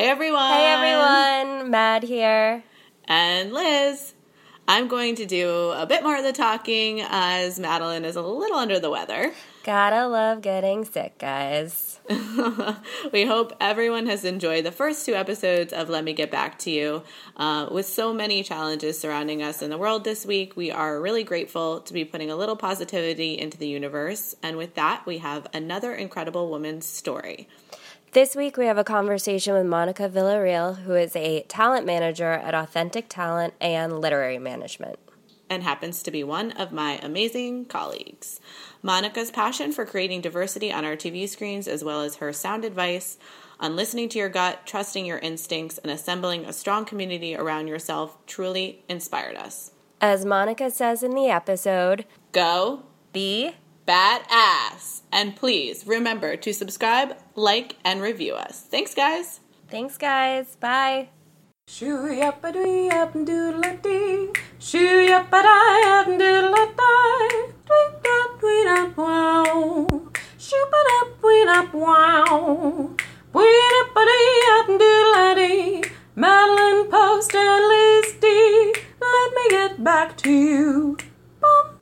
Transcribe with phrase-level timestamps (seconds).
[0.00, 0.52] Hey everyone.
[0.52, 2.64] Hey everyone, Mad here.
[3.04, 4.14] And Liz.
[4.66, 8.56] I'm going to do a bit more of the talking as Madeline is a little
[8.56, 9.34] under the weather.
[9.62, 12.00] Gotta love getting sick, guys.
[13.12, 16.70] we hope everyone has enjoyed the first two episodes of Let Me Get Back to
[16.70, 17.02] You.
[17.36, 21.24] Uh, with so many challenges surrounding us in the world this week, we are really
[21.24, 24.34] grateful to be putting a little positivity into the universe.
[24.42, 27.48] And with that, we have another incredible woman's story.
[28.12, 32.56] This week, we have a conversation with Monica Villarreal, who is a talent manager at
[32.56, 34.98] Authentic Talent and Literary Management.
[35.48, 38.40] And happens to be one of my amazing colleagues.
[38.82, 43.16] Monica's passion for creating diversity on our TV screens, as well as her sound advice
[43.60, 48.18] on listening to your gut, trusting your instincts, and assembling a strong community around yourself,
[48.26, 49.70] truly inspired us.
[50.00, 52.82] As Monica says in the episode, go
[53.12, 53.52] be
[53.86, 55.02] badass.
[55.12, 58.60] And please remember to subscribe, like, and review us.
[58.60, 59.40] Thanks, guys.
[59.68, 60.56] Thanks, guys.
[60.56, 61.08] Bye.
[61.68, 64.32] Shoo yap a doo yap doodle a dee.
[64.58, 67.52] Shoo yap a die up doodle a die.
[67.66, 69.86] Tweet up, tweet up, wow.
[70.36, 72.90] Shoop it up, tweet up, wow.
[73.30, 75.84] Tweet up a dee up doodle a dee.
[76.16, 78.74] Madeline Post and Liz D.
[79.00, 80.96] Let me get back to you.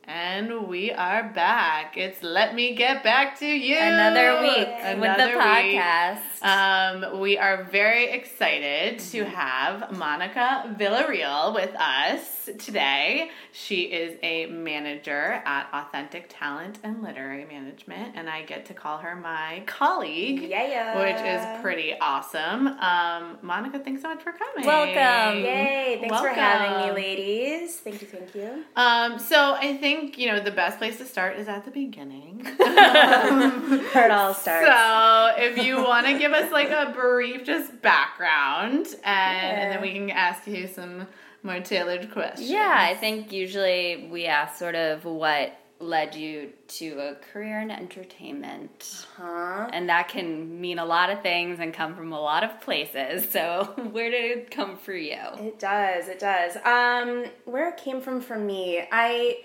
[0.09, 1.99] And we are back.
[1.99, 3.77] It's Let Me Get Back to You.
[3.77, 6.19] Another week Another with the podcast.
[6.41, 13.31] Um, we are very excited to have Monica Villarreal with us today.
[13.53, 18.99] She is a manager at Authentic Talent and Literary Management, and I get to call
[18.99, 22.69] her my colleague, yeah, which is pretty awesome.
[22.69, 24.65] Um, Monica, thanks so much for coming.
[24.65, 25.43] Welcome.
[25.43, 25.99] Yay.
[26.01, 26.35] Thanks Welcome.
[26.35, 27.77] for having me, ladies.
[27.81, 28.65] Thank you, thank you.
[28.77, 32.45] Um, so I think, you know, the best place to start is at the beginning.
[32.57, 34.67] Where it all starts.
[34.67, 39.61] So if you want to give us like a brief just background and, yeah.
[39.61, 41.07] and then we can ask you some
[41.43, 42.51] more tailored questions.
[42.51, 47.71] Yeah, I think usually we ask sort of what led you to a career in
[47.71, 49.07] entertainment.
[49.17, 52.61] huh And that can mean a lot of things and come from a lot of
[52.61, 53.31] places.
[53.31, 55.19] So, where did it come for you?
[55.39, 56.09] It does.
[56.09, 56.57] It does.
[56.65, 59.39] Um, where it came from for me, I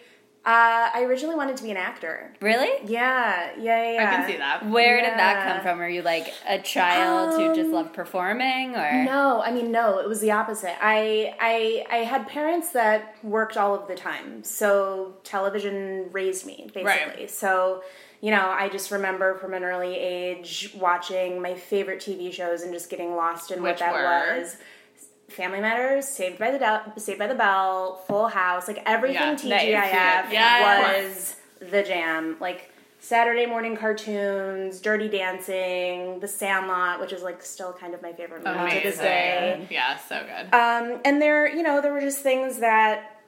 [0.46, 2.34] uh, I originally wanted to be an actor.
[2.42, 2.70] Really?
[2.86, 4.08] Yeah, yeah, yeah.
[4.08, 4.70] I can see that.
[4.70, 5.09] Where yeah.
[5.09, 5.80] did that come from?
[5.80, 9.42] Are you like a child um, who just um, loved performing, or no?
[9.42, 10.00] I mean, no.
[10.00, 10.76] It was the opposite.
[10.81, 16.70] I, I, I had parents that worked all of the time, so television raised me
[16.74, 16.84] basically.
[16.84, 17.31] Right.
[17.31, 17.81] So
[18.24, 22.72] you know, I just remember from an early age watching my favorite TV shows and
[22.72, 24.40] just getting lost in Which what that were?
[24.40, 24.56] was.
[25.33, 30.23] Family Matters, Saved by the Del- Saved by the Bell, Full House, like everything yeah,
[30.27, 32.38] TGIF was the jam.
[32.39, 38.13] Like Saturday morning cartoons, Dirty Dancing, The Sandlot, which is like still kind of my
[38.13, 38.81] favorite movie Amazing.
[38.81, 39.67] to this day.
[39.69, 40.55] Yeah, so good.
[40.55, 43.19] Um, and there, you know, there were just things that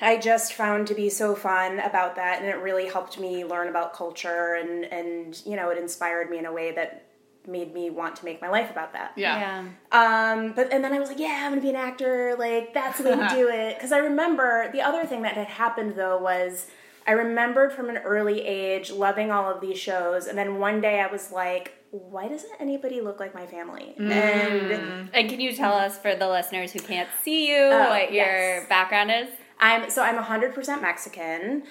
[0.00, 3.68] I just found to be so fun about that, and it really helped me learn
[3.68, 7.04] about culture, and and you know, it inspired me in a way that
[7.46, 9.12] made me want to make my life about that.
[9.16, 9.64] Yeah.
[9.92, 10.32] yeah.
[10.32, 12.36] Um, but and then I was like, yeah, I'm gonna be an actor.
[12.38, 13.76] Like that's the way to do it.
[13.76, 16.66] Because I remember the other thing that had happened though was
[17.06, 21.00] I remembered from an early age loving all of these shows, and then one day
[21.00, 23.94] I was like, why doesn't anybody look like my family?
[23.98, 24.10] Mm.
[24.10, 28.12] And and can you tell us for the listeners who can't see you oh, what
[28.12, 28.68] your yes.
[28.68, 29.28] background is?
[29.58, 31.64] I'm so I'm 100% Mexican,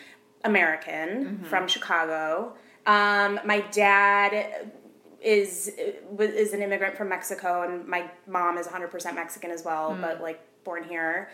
[0.43, 1.43] American mm-hmm.
[1.45, 2.53] from Chicago.
[2.85, 4.71] Um, my dad
[5.21, 5.71] is
[6.19, 10.01] is an immigrant from Mexico, and my mom is 100% Mexican as well, mm.
[10.01, 11.29] but like born here.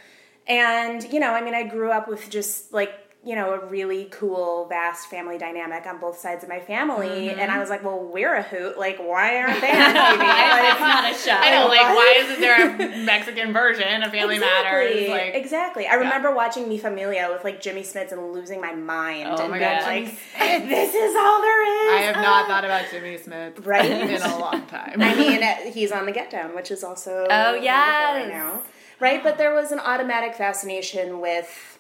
[0.48, 4.06] And you know, I mean, I grew up with just like you know, a really
[4.12, 7.08] cool, vast family dynamic on both sides of my family.
[7.08, 7.40] Mm-hmm.
[7.40, 8.78] And I was like, well, we're a hoot.
[8.78, 10.18] Like, why aren't they on TV?
[10.20, 11.32] like, it's not a show.
[11.32, 15.08] I know, like, why isn't there a Mexican version of Family exactly.
[15.08, 15.10] Matters?
[15.10, 15.88] Like, exactly.
[15.88, 16.36] I remember yeah.
[16.36, 19.28] watching Mi Familia with like Jimmy Smits and losing my mind.
[19.28, 19.82] Oh and my god!
[19.84, 20.06] Like,
[20.38, 22.00] this is all there is.
[22.00, 25.02] I have not thought about Jimmy Smits right in a long time.
[25.02, 28.62] I mean, he's on the Get Down, which is also oh yeah right now,
[29.00, 29.24] right?
[29.24, 31.75] But there was an automatic fascination with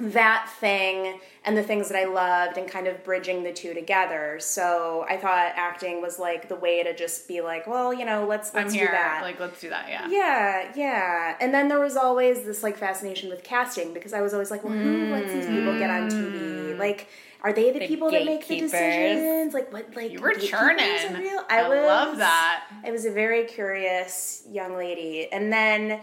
[0.00, 4.38] that thing and the things that I loved and kind of bridging the two together.
[4.40, 8.26] So I thought acting was like the way to just be like, well, you know,
[8.26, 8.86] let's let's I'm here.
[8.86, 9.22] do that.
[9.22, 10.08] Like let's do that, yeah.
[10.08, 11.36] Yeah, yeah.
[11.40, 14.64] And then there was always this like fascination with casting because I was always like,
[14.64, 16.74] well, who lets these people get on TV?
[16.74, 16.78] Mm.
[16.78, 17.08] Like
[17.44, 19.52] are they the, the people that make the decisions?
[19.52, 19.94] Like what?
[19.94, 21.12] Like you were churning.
[21.12, 21.42] Real?
[21.50, 22.64] I, I was, love that.
[22.82, 26.00] I was a very curious young lady, and then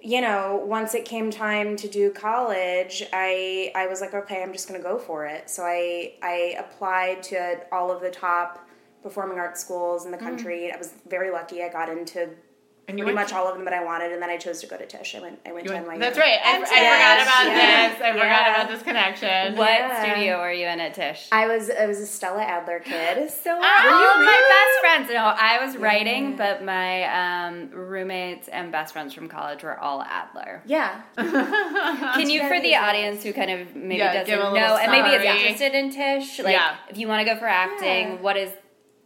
[0.00, 4.52] you know, once it came time to do college, I I was like, okay, I'm
[4.52, 5.50] just going to go for it.
[5.50, 8.68] So I I applied to all of the top
[9.02, 10.22] performing arts schools in the mm.
[10.22, 10.70] country.
[10.70, 10.74] Mm.
[10.74, 11.62] I was very lucky.
[11.62, 12.30] I got into
[12.96, 14.66] pretty went much to- all of them that I wanted, and then I chose to
[14.66, 15.14] go to Tisch.
[15.14, 16.00] I went I went You to went- NYU.
[16.00, 16.38] that's right.
[16.44, 17.88] I, I forgot about yeah.
[17.88, 18.00] this.
[18.02, 19.56] I forgot about this connection.
[19.56, 20.02] What Yeah.
[20.02, 21.28] studio were you in at Tisch?
[21.32, 23.30] I was I was a Stella Adler kid.
[23.30, 25.10] So All my best friends.
[25.10, 27.04] No, I was writing, but my
[27.48, 30.62] um, roommates and best friends from college were all Adler.
[30.66, 31.02] yeah.
[31.16, 35.10] Can you, for the audience who kind of maybe Yeah, doesn't little know and maybe
[35.10, 36.76] is interested in Tisch, like Yeah.
[36.88, 38.14] if you want to go for acting, Yeah.
[38.20, 38.50] what is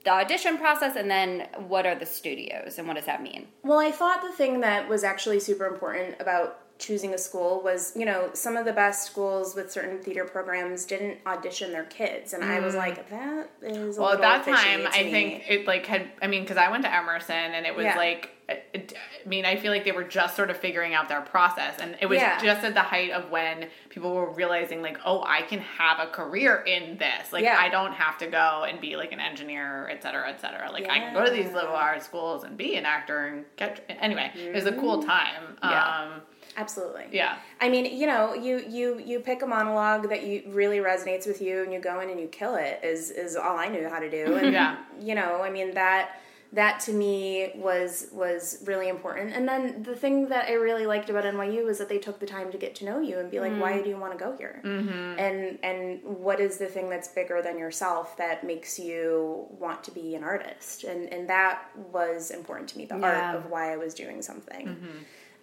[0.05, 3.47] the audition process, and then what are the studios, and what does that mean?
[3.63, 7.93] Well, I thought the thing that was actually super important about choosing a school was,
[7.95, 12.33] you know, some of the best schools with certain theater programs didn't audition their kids,
[12.33, 12.79] and I was mm.
[12.79, 15.11] like, that is a Well, at that time, I me.
[15.11, 16.11] think it like had.
[16.21, 17.97] I mean, because I went to Emerson, and it was Yeah.
[17.97, 18.31] like.
[18.75, 21.97] I mean, I feel like they were just sort of figuring out their process, and
[22.01, 22.39] it was Yeah.
[22.43, 26.11] just at the height of when people were realizing, like, oh, I can have a
[26.11, 27.33] career in this.
[27.33, 27.57] Like, Yeah.
[27.59, 30.71] I don't have to go and be like an engineer, et cetera, et cetera.
[30.73, 31.55] Like, I can go to these Yeah.
[31.57, 33.85] liberal arts schools and be an actor and get.
[34.01, 35.57] Anyway, it was a cool time.
[35.63, 35.85] Yeah.
[36.01, 36.23] Um,
[36.57, 37.07] absolutely.
[37.13, 37.37] yeah.
[37.61, 41.41] I mean, you know, you you you pick a monologue that you really resonates with
[41.41, 42.81] you, and you go in and you kill it.
[42.83, 44.37] Is is all I knew how to do.
[44.43, 44.77] And Yeah.
[45.01, 46.19] you know, I mean that
[46.55, 49.33] that to me was was really important.
[49.35, 52.27] And then the thing that I really liked about NYU was that they took the
[52.27, 54.37] time to get to know you and be like, why do you want to go
[54.37, 54.61] here?
[54.63, 55.19] Mm-hmm.
[55.19, 59.91] And and what is the thing that's bigger than yourself that makes you want to
[59.93, 60.85] be an artist?
[60.85, 62.85] And and that was important to me.
[62.85, 63.29] The Yeah.
[63.33, 64.77] art of why I was doing something.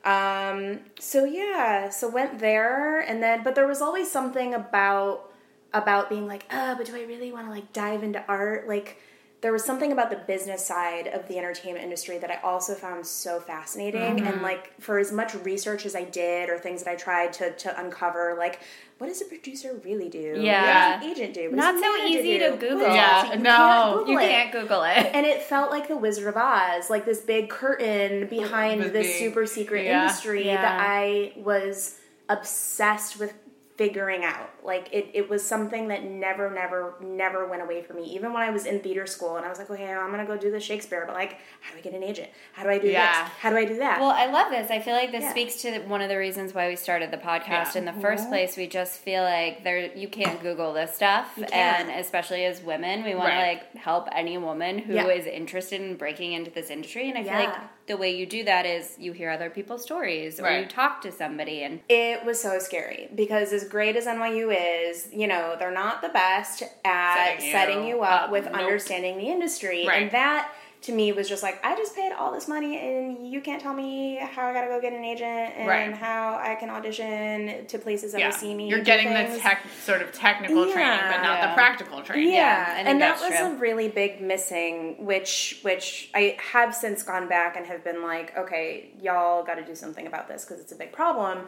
[0.05, 5.29] Um, so yeah, so went there and then but there was always something about
[5.73, 8.67] about being like, oh, but do I really want to like dive into art?
[8.67, 8.97] Like
[9.41, 13.07] there was something about the business side of the entertainment industry that I also found
[13.07, 14.01] so fascinating.
[14.01, 14.43] And mm-hmm.
[14.43, 17.79] like for as much research as I did or things that I tried to to
[17.79, 18.59] uncover, like
[18.97, 20.35] what does a producer really do?
[20.41, 20.95] Yeah.
[20.95, 21.43] What does an agent do?
[21.49, 22.51] What Not so easy do?
[22.51, 22.93] to Google.
[22.93, 23.49] Yeah, you no.
[23.49, 24.97] can't Google You it can't Google it.
[25.13, 29.45] and it felt like the Wizard of Oz, like this big curtain behind this super
[29.45, 30.01] secret yeah.
[30.03, 30.61] industry Yeah.
[30.61, 31.97] that I was
[32.27, 33.33] obsessed with
[33.79, 34.49] figuring out.
[34.61, 38.03] Like it, it was something that never, never, never went away from me.
[38.13, 40.35] Even when I was in theater school and I was like, okay, I'm gonna go
[40.35, 42.27] do the Shakespeare, but like, how do I get an agent?
[42.51, 43.23] How do I do Yeah.
[43.23, 43.31] this?
[43.39, 44.01] How do I do that?
[44.01, 44.69] Well, I love this.
[44.69, 45.31] I feel like this Yeah.
[45.31, 47.77] speaks to one of the reasons why we started the podcast Yeah.
[47.77, 48.57] in the first place.
[48.57, 53.15] We just feel like there you can't Google this stuff, and especially as women, we
[53.15, 53.35] want Right.
[53.35, 55.31] to like help any woman who is Yeah.
[55.31, 57.07] interested in breaking into this industry.
[57.09, 57.55] And I feel like
[57.89, 61.11] the way you do that is you hear other people's stories or you talk to
[61.11, 64.55] somebody, and It was so scary because as great as NYU
[64.89, 68.31] is, you know, they're not the best at Setting you setting you up up.
[68.31, 68.53] with Nope.
[68.55, 69.85] understanding the industry.
[69.87, 70.03] Right.
[70.03, 73.41] And that to me was just like, I just paid all this money and you
[73.41, 75.93] can't tell me how I gotta go get an agent and Right.
[75.93, 78.27] how I can audition to places that Yeah.
[78.27, 78.69] will see me.
[78.69, 81.47] You're do getting the tech sort of technical training, but not Yeah.
[81.47, 82.31] the practical training.
[82.33, 83.47] Yeah, I and that was true.
[83.47, 88.37] a really big missing, which which I have since gone back and have been like,
[88.37, 91.39] okay, y'all got to do something about this because it's a big problem.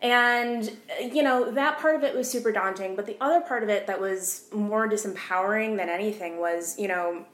[0.00, 0.68] And
[1.00, 3.86] you know that part of it was super daunting, but the other part of it
[3.86, 7.24] that was more disempowering than anything was, you know,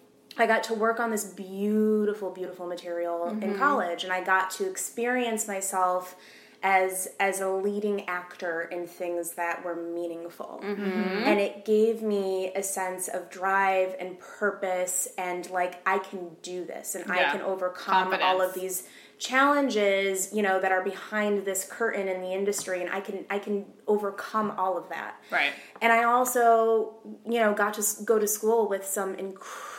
[0.40, 3.58] I got to work on this beautiful, beautiful material in mm-hmm.
[3.58, 6.16] college, and I got to experience myself
[6.62, 10.60] as as a leading actor in things that were meaningful.
[10.64, 11.22] Mm-hmm.
[11.24, 16.64] And it gave me a sense of drive and purpose and like i can do
[16.64, 17.28] this and Yeah.
[17.28, 18.88] i can overcome all of these
[19.18, 23.38] challenges you know that are behind this curtain in the industry and i can i
[23.38, 25.16] can overcome all of that.
[25.30, 25.52] Right.
[25.80, 26.94] and I also,
[27.26, 29.14] you know, got to go to school with some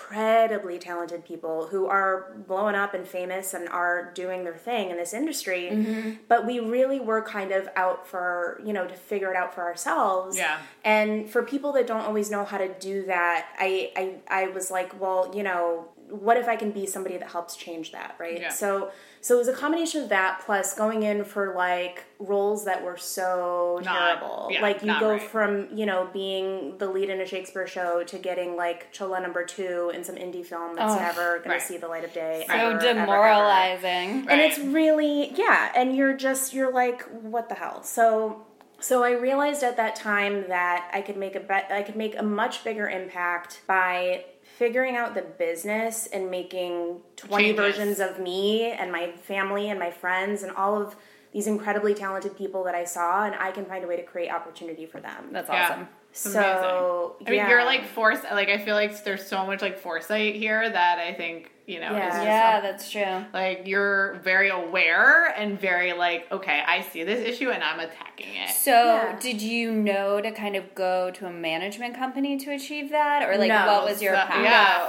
[0.10, 4.98] incredibly talented people who are blowing up and famous and are doing their thing in
[4.98, 5.70] this industry.
[5.72, 6.12] Mm-hmm.
[6.28, 9.62] But we really were kind of out for, you know, to figure it out for
[9.62, 10.36] ourselves.
[10.36, 10.60] Yeah.
[10.84, 13.92] And for people that don't always know how to do that, I
[14.30, 17.56] I, I was like, well, you know, what if I can be somebody that helps
[17.56, 18.42] change that, right?
[18.42, 18.50] Yeah.
[18.50, 22.84] So so it was a combination of that plus going in for like roles that
[22.84, 24.48] were so Not- terrible.
[24.52, 25.22] yeah, like you go right.
[25.22, 29.44] from, you know, being the lead in a Shakespeare show to getting like Chola number
[29.46, 31.62] two in some indie film that's Oh, never gonna right.
[31.62, 32.46] see the light of day.
[32.48, 33.00] so ever, ever, ever.
[33.00, 34.28] demoralizing.
[34.30, 37.84] And it's really yeah, and you're just you're like, what the hell?
[37.84, 38.46] So
[38.80, 42.18] so I realized at that time that I could make a bet I could make
[42.18, 44.24] a much bigger impact by
[44.60, 47.58] figuring out the business and making 20 Changes.
[47.58, 50.98] versions of me and my family and my friends and all of
[51.32, 54.30] these incredibly talented people that I saw and I can find a way to create
[54.30, 55.30] opportunity for them.
[55.32, 55.88] That's awesome.
[56.12, 57.48] It's so I mean, yeah.
[57.48, 58.20] you're like force.
[58.30, 61.92] Like I feel like there's so much like foresight here that I think you know,
[61.92, 62.08] Yeah.
[62.08, 63.26] is just Yeah, that's true.
[63.32, 68.36] like you're very aware and very like, okay, I see this issue and I'm attacking
[68.36, 68.50] it.
[68.50, 69.16] So, Yeah.
[69.20, 73.38] did you know to kind of go to a management company to achieve that, or
[73.38, 73.68] like No.
[73.68, 74.44] what was your So- path?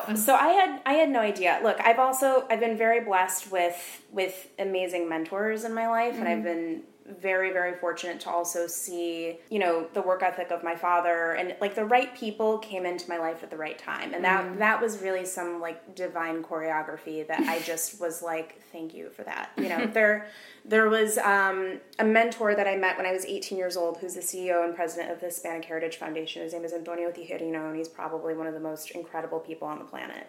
[0.09, 0.15] yeah.
[0.15, 1.61] So I had I had no idea.
[1.63, 6.27] Look, I've also I've been very blessed with with amazing mentors in my life, and
[6.27, 6.45] I've mm-hmm.
[6.45, 6.83] been
[7.19, 11.55] very very fortunate to also see you know the work ethic of my father and
[11.61, 14.59] like the right people came into my life at the right time and that mm-hmm.
[14.59, 19.25] that was really some like divine choreography that i just was like thank you for
[19.25, 19.50] that.
[19.57, 20.29] You know there
[20.65, 24.15] there was um, a mentor that i met when i was 18 years old who's
[24.15, 26.43] the ceo and president of the hispanic heritage foundation.
[26.43, 29.79] His name is antonio tijerino and he's probably one of the most incredible people on
[29.79, 30.27] the planet.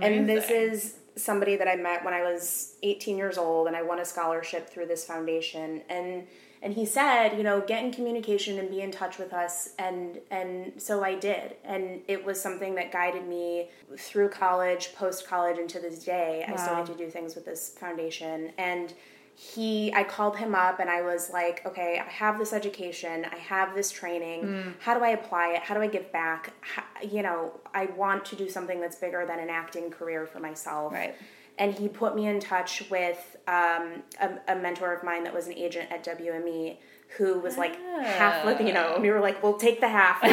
[0.00, 3.82] And this is somebody that I met when I was 18 years old and I
[3.82, 5.82] won a scholarship through this foundation.
[5.90, 6.26] And
[6.62, 10.20] and he said, you know, get in communication and be in touch with us and
[10.30, 11.56] and so I did.
[11.64, 16.44] And it was something that guided me through college, post college and to this day.
[16.46, 18.94] I started to do things with this foundation and
[19.34, 23.38] he I called him up and I was like, okay, I have this education, I
[23.38, 24.42] have this training.
[24.42, 24.70] Hmm.
[24.78, 25.62] How do I apply it?
[25.62, 26.52] How do I give back?
[26.60, 30.38] How, you know, I want to do something that's bigger than an acting career for
[30.38, 30.92] myself.
[30.92, 31.16] Right.
[31.58, 35.46] And he put me in touch with um, a, a mentor of mine that was
[35.46, 36.76] an agent at WME
[37.18, 38.94] who was like half Latino.
[38.94, 40.22] And we were like, we'll take the half.
[40.24, 40.32] and,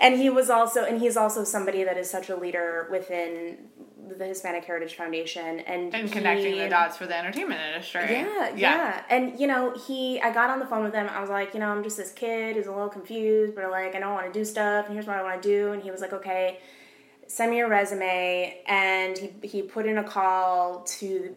[0.00, 3.58] and he was also, and he's also somebody that is such a leader within
[4.18, 5.60] the Hispanic Heritage Foundation.
[5.60, 8.06] And, and connecting he- the dots for the entertainment industry.
[8.10, 11.08] yeah, yeah, And you know, he I got on the phone with him.
[11.08, 13.94] I was like, you know, I'm just this kid who's a little confused, but like
[13.94, 15.72] I don't want to do stuff, and here's what I want to do.
[15.72, 16.58] And he was like, okay,
[17.26, 18.62] send me your resume.
[18.66, 21.34] And he he put in a call to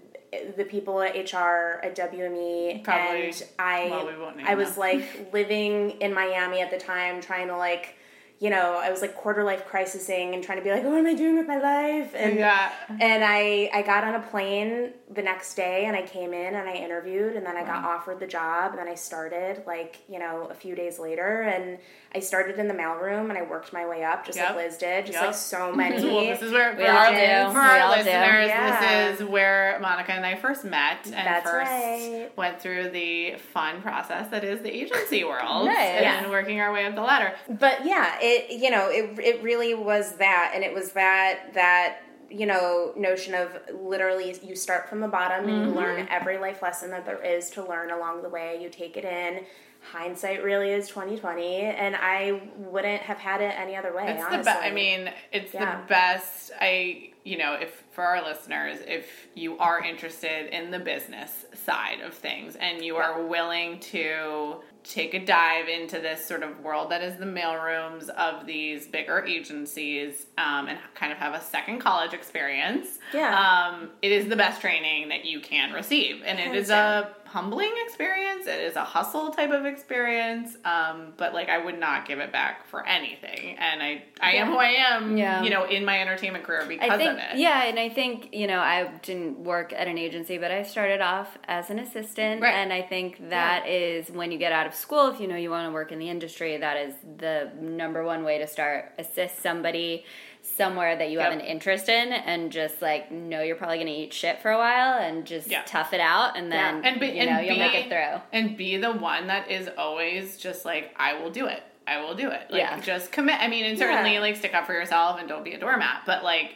[0.58, 5.92] the people at HR at WME, Probably- and I well, we I was like living
[6.02, 7.96] in Miami at the time, trying to like.
[8.40, 11.08] You know, I was like quarter life crisising and trying to be like, what am
[11.08, 12.14] I doing with my life?
[12.16, 12.70] And Yeah.
[13.00, 16.70] and I I got on a plane the next day and I came in and
[16.70, 20.20] I interviewed and then I got offered the job and then I started like you
[20.20, 21.80] know a few days later and
[22.14, 24.50] I started in the mailroom and I worked my way up just Yep.
[24.50, 25.26] like Liz did just Yep.
[25.26, 25.96] like so many.
[26.06, 27.18] Well, this is where We for, all our- do.
[27.54, 27.98] for We our all do.
[28.00, 28.48] listeners.
[28.48, 29.10] Yeah.
[29.12, 32.30] This is where Monica and I first met and That's first right.
[32.36, 35.78] went through the fun process that is the agency world Nice.
[35.78, 36.30] and Yeah.
[36.30, 37.34] working our way up the ladder.
[37.50, 42.00] but yeah, it you know it it really was that, and it was that that
[42.30, 46.14] you know notion of literally you start from the bottom and you learn mm-hmm.
[46.14, 48.60] every life lesson that there is to learn along the way.
[48.62, 49.46] You take it in.
[49.92, 54.10] Hindsight really is twenty twenty, and I wouldn't have had it any other way.
[54.10, 54.44] It's the honestly.
[54.44, 54.64] best.
[54.64, 55.80] I mean, it's Yeah.
[55.82, 56.52] the best.
[56.60, 62.02] I, you know, if for our listeners, if you are interested in the business side
[62.02, 64.58] of things and you are willing to
[64.90, 69.24] take a dive into this sort of world that is the mailrooms of these bigger
[69.26, 73.38] agencies um, and kind of have a second college experience, Yeah.
[73.72, 77.72] um, it is the best training that you can receive, and it is a humbling
[77.86, 78.48] experience.
[78.48, 82.32] It is a hustle type of experience, um, but like I would not give it
[82.32, 83.56] back for anything.
[83.60, 85.44] And I, I am who I am, Yeah.
[85.44, 87.38] you know, in my entertainment career because I think, of it.
[87.38, 91.00] yeah, and I think you know I didn't work at an agency, but I started
[91.00, 92.56] off as an assistant, Right.
[92.56, 95.52] and I think that is when you get out of school, if you know you
[95.52, 98.94] want to work in the industry, that is the number one way to start.
[98.98, 100.06] Assist somebody
[100.56, 103.94] somewhere that you have an interest in, and just like know you're probably going to
[103.94, 105.64] eat shit for a while, and just Yeah.
[105.66, 108.22] tough it out, and then and be, you know you'll be, make it through.
[108.32, 111.62] and be the one that is always just like I will do it.
[111.86, 112.50] I will do it.
[112.50, 112.80] Like, Yeah.
[112.82, 113.40] just commit.
[113.40, 114.20] I mean, and certainly Yeah.
[114.20, 116.56] like stick up for yourself and don't be a doormat, but like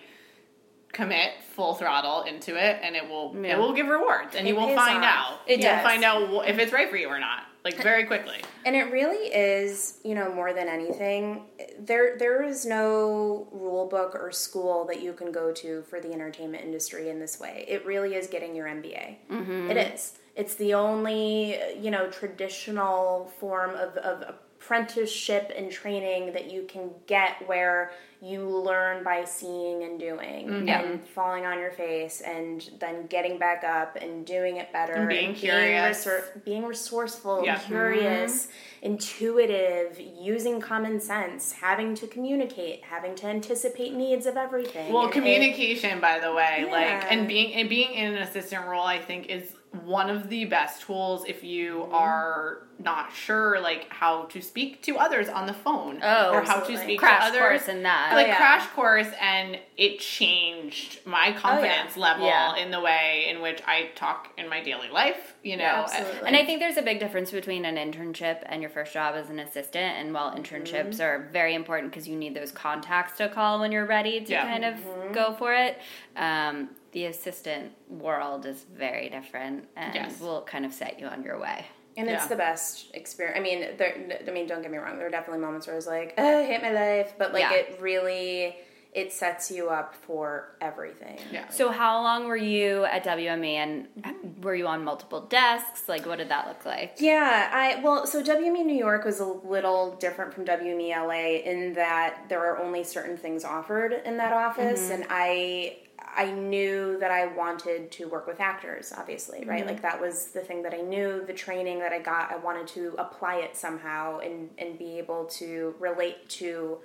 [0.92, 3.54] commit full throttle into it, and it will Yeah.
[3.54, 5.32] it will give rewards, and It you will find off.
[5.34, 5.40] out.
[5.48, 8.38] It You'll find out if it's right for you or not, like very quickly.
[8.66, 11.46] And it really is, you know, more than anything,
[11.80, 16.12] there there is no rule book or school that you can go to for the
[16.12, 17.66] entertainment industry in this way.
[17.68, 19.16] It really is getting your MBA.
[19.30, 19.72] Mm-hmm.
[19.72, 20.14] It is.
[20.36, 24.36] It's the only, you know, traditional form of, of
[24.72, 30.70] apprenticeship and training that you can get where you learn by seeing and doing mm-hmm.
[30.70, 35.10] and falling on your face and then getting back up and doing it better And
[35.10, 36.06] being curious.
[36.06, 37.58] resor- being resourceful, Yeah.
[37.58, 37.68] Mm-hmm.
[37.68, 38.48] curious,
[38.82, 44.94] intuitive, using common sense, having to communicate, having to anticipate needs of everything.
[44.94, 46.72] Well, It- communication, by the way, Yeah.
[46.72, 50.44] like and being and being in an assistant role, I think is one of the
[50.46, 51.94] best tools if you Mm-hmm.
[51.94, 56.56] are not sure like how to speak to others on the phone Oh, or how
[56.56, 56.78] to absolutely.
[56.84, 58.14] speak Crash to others course in that.
[58.16, 58.38] like Oh, yeah.
[58.38, 62.56] crash course and it changed my confidence level Yeah.
[62.56, 66.28] in the way in which I talk in my daily life you know Yeah, absolutely.
[66.28, 69.30] And I think there's a big difference between an internship and your first job as
[69.30, 69.98] an assistant.
[69.98, 71.02] And while internships Mm-hmm.
[71.04, 74.44] are very important because you need those contacts to call when you're ready to Yeah.
[74.48, 75.14] kind of Mm-hmm.
[75.14, 75.78] go for it,
[76.18, 80.20] um, the assistant world is very different and Yes.
[80.20, 81.66] will kind of set you on your way.
[81.98, 83.38] And it's the best experience.
[83.38, 83.94] I mean, there,
[84.26, 84.98] I mean, don't get me wrong.
[84.98, 87.42] There are definitely moments where I was like, oh, I hate my life, but like
[87.42, 87.54] Yeah.
[87.54, 88.56] it really,
[88.94, 91.18] it sets you up for everything.
[91.32, 94.42] yeah So, how long were you at WME and Mm-hmm.
[94.42, 95.88] were you on multiple desks?
[95.90, 96.96] Like, what did that look like?
[97.00, 101.74] Yeah, I well, so WME New York was a little different from WME LA in
[101.74, 105.78] that there are only certain things offered in that office, and I
[106.16, 109.66] I knew that I wanted to work with actors, obviously, right?
[109.66, 112.32] Like that was the thing that I knew, the training that I got.
[112.32, 116.80] I wanted to apply it somehow and and be able to relate to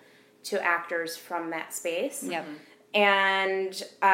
[0.45, 2.47] to actors from that space Yep.
[2.95, 4.07] and uh,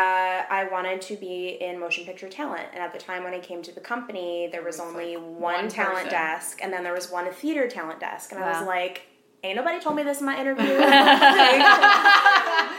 [0.48, 2.68] I wanted to be in motion picture talent.
[2.72, 5.68] And at the time when I came to the company, there was only one, one
[5.68, 8.32] talent desk, and then there was one theater talent desk.
[8.32, 9.02] And I was like,
[9.42, 10.64] "Ain't nobody told me this in my interview."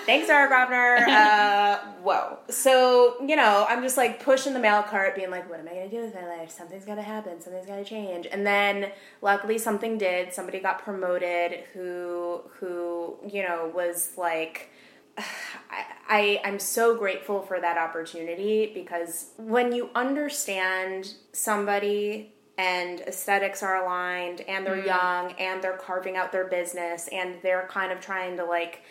[0.05, 1.07] Thanks, Sarah Grobner.
[1.07, 2.37] Uh, whoa.
[2.49, 5.73] So you know, I'm just like pushing the mail cart, being like, "What am I
[5.73, 6.51] gonna do with my life?
[6.51, 7.41] Something's gotta happen.
[7.41, 8.91] Something's gotta change." And then,
[9.21, 10.33] luckily, something did.
[10.33, 14.69] Somebody got promoted who who you know was like.
[15.17, 23.63] I, I I'm so grateful for that opportunity because when you understand somebody and aesthetics
[23.63, 24.87] are aligned and they're mm-hmm.
[24.87, 28.81] young and they're carving out their business and they're kind of trying to like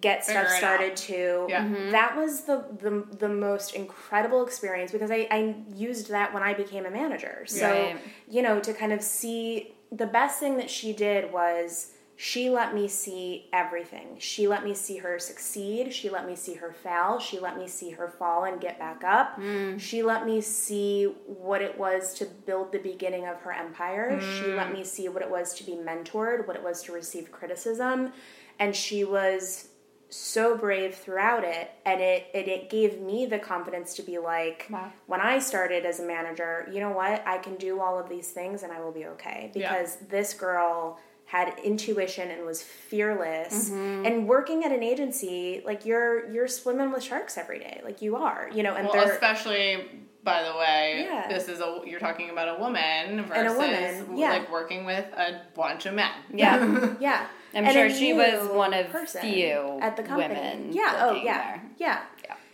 [0.00, 0.96] get Figure stuff started out.
[0.96, 1.46] too.
[1.48, 1.64] Yeah.
[1.64, 1.90] Mm-hmm.
[1.92, 6.52] That was the, the the most incredible experience because I, I used that when I
[6.52, 7.44] became a manager.
[7.46, 7.96] So Right.
[8.28, 12.74] you know, to kind of see the best thing that she did was she let
[12.74, 14.16] me see everything.
[14.18, 15.94] She let me see her succeed.
[15.94, 17.20] She let me see her fail.
[17.20, 19.38] She let me see her fall and get back up.
[19.38, 19.78] Mm.
[19.78, 24.20] She let me see what it was to build the beginning of her empire.
[24.20, 24.56] She mm.
[24.56, 28.12] let me see what it was to be mentored, what it was to receive criticism.
[28.58, 29.68] And she was
[30.10, 34.66] so brave throughout it and it, it it gave me the confidence to be like
[34.70, 34.90] Wow.
[35.06, 37.22] when I started as a manager, you know what?
[37.26, 39.70] I can do all of these things and I will be okay Yeah.
[39.70, 40.98] because this girl
[41.28, 43.68] had intuition and was fearless.
[43.68, 44.06] Mm-hmm.
[44.06, 47.80] And working at an agency, like you're you're swimming with sharks every day.
[47.84, 49.84] Like you are, you know, and well especially
[50.24, 51.28] by the way Yeah.
[51.28, 54.30] this is a you're talking about a woman versus a woman, yeah.
[54.30, 56.94] like working with a bunch of men Yeah.
[57.00, 57.26] yeah.
[57.54, 60.34] I'm And sure she was one of person few at the company.
[60.34, 60.96] women yeah.
[61.02, 61.38] Oh working yeah.
[61.38, 61.62] there.
[61.78, 62.00] Yeah.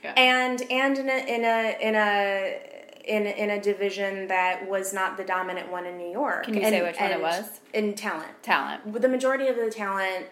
[0.04, 0.12] Yeah.
[0.16, 2.73] And and in a in a in a
[3.06, 6.44] in, in a division that was not the dominant one in New York.
[6.44, 7.60] Can you and, say which one it was?
[7.72, 8.42] In talent.
[8.42, 9.00] Talent.
[9.00, 10.26] the majority of the talent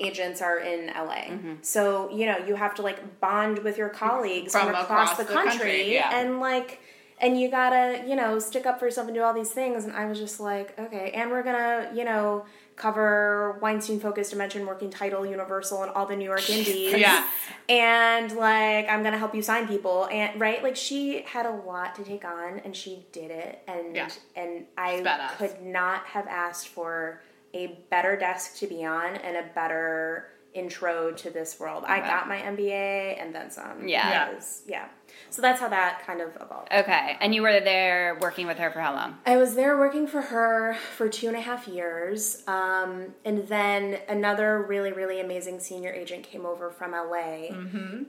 [0.00, 1.24] agents are in LA.
[1.26, 1.54] Mm-hmm.
[1.62, 5.18] So, you know, you have to like bond with your colleagues From from, across, across
[5.18, 6.18] the the country, country, yeah.
[6.18, 6.80] and like
[7.20, 9.84] and you gotta, you know, stick up for yourself and do all these things.
[9.84, 12.44] And I was just like, okay, and we're gonna, you know,
[12.76, 16.94] cover Weinstein Focus Dimension Working Title Universal and all the New York indies.
[16.94, 17.26] Yeah.
[17.68, 21.94] And like I'm gonna help you sign people and right, like she had a lot
[21.96, 24.08] to take on and she did it and Yeah.
[24.36, 25.00] and I
[25.38, 27.20] could not have asked for
[27.54, 31.84] a better desk to be on and a better intro to this world.
[31.86, 33.88] I got my MBA and then some.
[33.88, 34.38] Yeah.
[34.66, 34.88] Yeah.
[35.30, 36.68] So that's how that kind of evolved.
[36.72, 37.16] Okay.
[37.20, 39.18] And you were there working with her for how long?
[39.26, 42.42] I was there working for her for two and a half years.
[42.46, 47.48] Um, and then another really, really amazing senior agent came over from LA.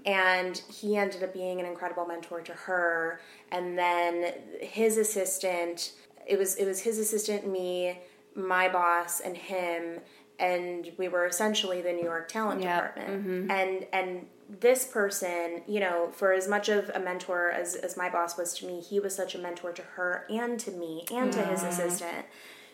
[0.05, 3.19] And he ended up being an incredible mentor to her.
[3.51, 5.93] And then his assistant,
[6.27, 7.99] it was it was his assistant, me,
[8.35, 9.99] my boss, and him.
[10.39, 12.95] And we were essentially the New York talent Yep.
[12.95, 13.51] department.
[13.51, 14.25] And and
[14.59, 18.53] this person, you know, for as much of a mentor as, as my boss was
[18.55, 21.61] to me, he was such a mentor to her and to me and to his
[21.61, 21.69] mm.
[21.69, 22.25] assistant.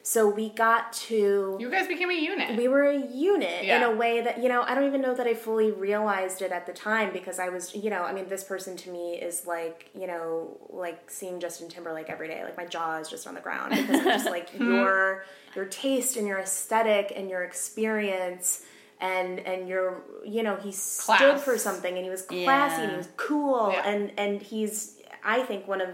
[0.01, 2.57] So we got to you guys became a unit.
[2.57, 5.27] We were a unit in a way that you know i don't even know that
[5.27, 8.43] i fully realized it at the time because i was you know i mean this
[8.43, 12.43] person to me is like you know like seeing justin timberlake every day.
[12.43, 14.73] Like my jaw is just on the ground because of just like hmm.
[14.73, 18.65] your your taste and your aesthetic and your experience
[18.99, 21.43] and and your you know he stood Class.
[21.43, 23.87] for something and he was classy and he was cool Yeah.
[23.89, 25.89] and and he's i think one of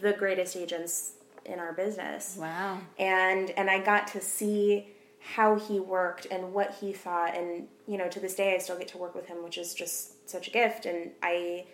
[0.00, 1.12] the greatest agents
[1.44, 2.78] in our business Wow.
[2.98, 4.88] and and I got to see
[5.20, 8.78] how he worked and what he thought and you know to this day I still
[8.78, 11.66] get to work with him which is just such a gift and I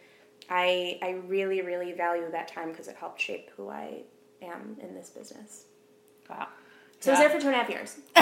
[0.49, 4.03] I I really really value that time because it helped shape who I
[4.43, 5.67] am in this business.
[6.29, 6.49] Wow.
[7.03, 7.95] So I was there for two and a half years.
[8.15, 8.21] Two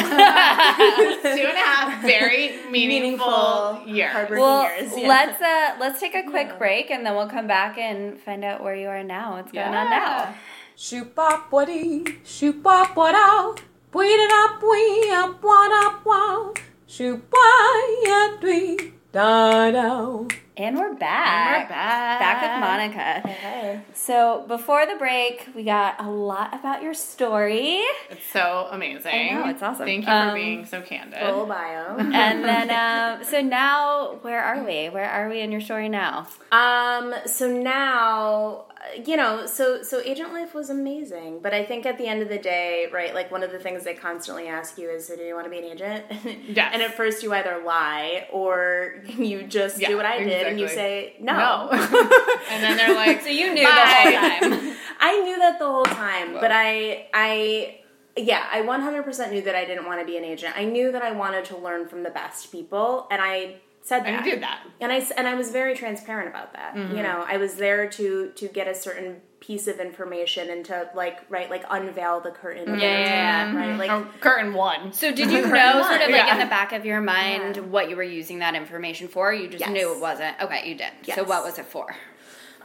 [1.48, 4.30] and a half very meaningful, Meaningful, years.
[4.30, 4.92] Well, years.
[4.96, 5.08] yeah.
[5.08, 8.62] let's uh let's take a quick break and then we'll come back and find out
[8.62, 9.32] where you are now.
[9.36, 10.32] What's going on now?
[10.76, 13.60] Shoot bop waddy, shoot bop wada,
[13.90, 16.54] put it up, we up, one up, wow.
[16.86, 20.24] Shoot why dwee, da da.
[20.60, 21.68] And we're back.
[21.70, 22.18] We're back.
[22.18, 23.28] Back with Monica.
[23.28, 23.80] Hey.
[23.94, 27.80] So before the break, we got a lot about your story.
[28.10, 29.12] It's so amazing.
[29.14, 29.86] I know, it's awesome.
[29.86, 31.20] Thank you Um, for being so candid.
[31.20, 31.96] Full bio.
[31.98, 34.88] And then um, so now where are we?
[34.88, 36.26] Where are we in your story now?
[36.50, 37.14] Um.
[37.26, 41.98] So now, uh, you know, so so agent life was amazing, but I think at
[41.98, 43.14] the end of the day, right?
[43.14, 45.50] Like one of the things they constantly ask you is, "So do you want to
[45.50, 46.04] be an agent?"
[46.48, 46.70] Yes.
[46.72, 50.60] And at first, you either lie or you just Yeah, do what I did, and
[50.60, 51.32] you say no.
[51.32, 51.70] no.
[52.50, 54.40] and then they're like, So you knew Bye.
[54.40, 54.76] the whole time.
[55.00, 57.80] I knew that the whole time, but I I
[58.16, 60.56] yeah, I 100% knew that I didn't want to be an agent.
[60.56, 64.08] I knew that I wanted to learn from the best people, and I said that.
[64.08, 64.60] And you did that.
[64.80, 66.74] And I s- and I was very transparent about that.
[66.74, 66.96] Mm-hmm.
[66.96, 70.90] You know, I was there to to get a certain piece of information and to
[70.94, 72.68] like right like unveil the curtain.
[72.74, 73.56] of Yeah, yeah, yeah.
[73.56, 74.92] Right, like Oh, curtain one.
[74.92, 76.32] So did you know sort of like Yeah.
[76.34, 79.32] in the back of your mind what you were using that information for?
[79.32, 79.70] You just Yes.
[79.70, 80.34] knew it wasn't.
[80.40, 80.92] Okay, you did.
[81.14, 81.86] So what was it for?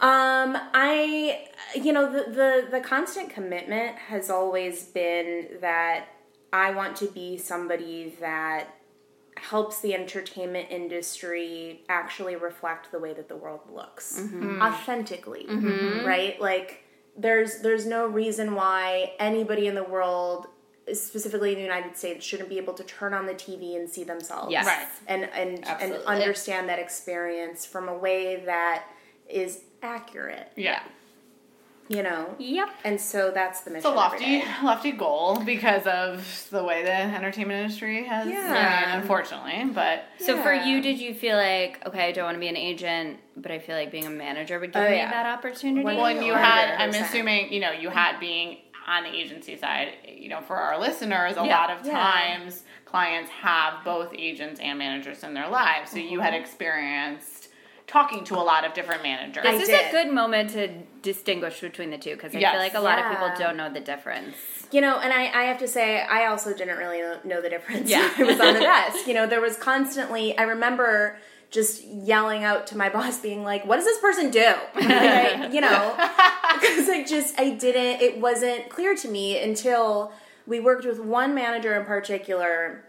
[0.02, 6.08] Um, I, you know, the, the the constant commitment has always been that
[6.52, 8.76] I want to be somebody that
[9.44, 14.62] helps the entertainment industry actually reflect the way that the world looks mm-hmm.
[14.62, 16.06] authentically, mm-hmm.
[16.06, 16.40] right?
[16.40, 16.86] Like
[17.18, 20.48] there's there's no reason why anybody in the world
[20.94, 24.06] specifically in the United States shouldn't be able to turn on the TV and see
[24.06, 24.66] themselves Yes.
[24.66, 24.88] Right.
[25.08, 28.86] and and and understand that experience from a way that
[29.30, 30.82] is accurate, Yeah.
[31.90, 32.34] You know.
[32.40, 32.70] Yep.
[32.86, 33.78] And so that's the mission.
[33.80, 34.44] It's a lofty, day.
[34.64, 38.54] lofty goal because of the way the entertainment industry has, Yeah.
[38.54, 39.00] yeah.
[39.02, 39.72] unfortunately.
[39.74, 42.58] But So for you, did you feel like okay, I don't want to be an
[42.58, 45.10] agent, but I feel like being a manager would give Oh, me yeah.
[45.12, 45.84] that opportunity?
[45.84, 49.56] When- when you One had, I'm assuming, you know, you had being on the agency
[49.58, 51.58] side, you know, for our listeners, a Yeah.
[51.58, 51.94] lot of Yeah.
[51.94, 55.92] times clients have both agents and managers in their lives.
[55.92, 56.22] So you Mm-hmm.
[56.22, 57.48] had experienced
[57.88, 59.44] talking to a lot of different managers.
[59.44, 59.88] this I is did.
[59.88, 60.70] a good moment to
[61.02, 62.54] distinguish between the two because I Yes.
[62.54, 64.36] feel like a lot of people don't know the difference.
[64.72, 67.50] You know, and I, I have to say, I also didn't really know, know the
[67.50, 67.90] difference.
[67.90, 68.10] Yeah.
[68.18, 69.06] I was on the desk.
[69.08, 71.18] You know, there was constantly, I remember
[71.52, 74.54] just yelling out to my boss, being like, what does this person do?
[74.76, 75.94] Like, I- you know,
[76.60, 80.12] because I just, I didn't, it wasn't clear to me until
[80.48, 82.86] we worked with one manager in particular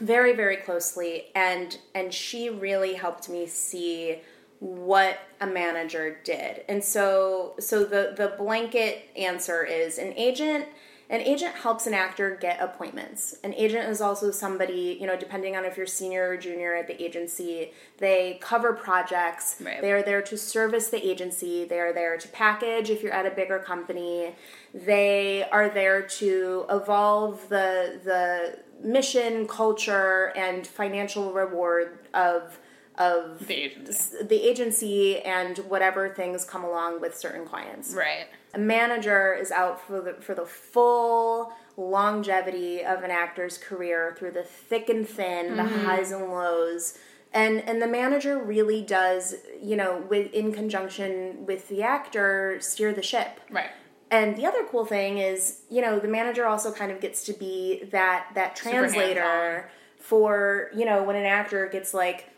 [0.00, 4.20] very very closely and and she really helped me see
[4.64, 6.62] what a manager did.
[6.70, 10.66] And so so the the blanket answer is an agent
[11.10, 13.36] an agent helps an actor get appointments.
[13.44, 16.86] An agent is also somebody you know depending on if you're senior or junior at
[16.86, 19.56] the agency they cover projects.
[19.60, 19.82] Right.
[19.82, 21.66] they are there to service the agency.
[21.66, 24.34] They are there to package if you're at a bigger company.
[24.72, 32.58] They are there to evolve the the mission culture and financial reward of
[32.96, 34.16] of the agency.
[34.22, 38.26] the agency and whatever things come along with certain clients Right.
[38.54, 44.30] a manager is out for the for the full longevity of an actor's career through
[44.30, 45.84] the thick and thin, the mm-hmm.
[45.84, 46.96] highs and lows.
[47.32, 52.92] And and the manager really does, you know, with in conjunction with the actor, steer
[52.92, 53.40] the ship.
[53.50, 53.70] Right.
[54.10, 57.32] And the other cool thing is, you know, the manager also kind of gets to
[57.32, 62.28] be that that translator for, you know, when an actor gets like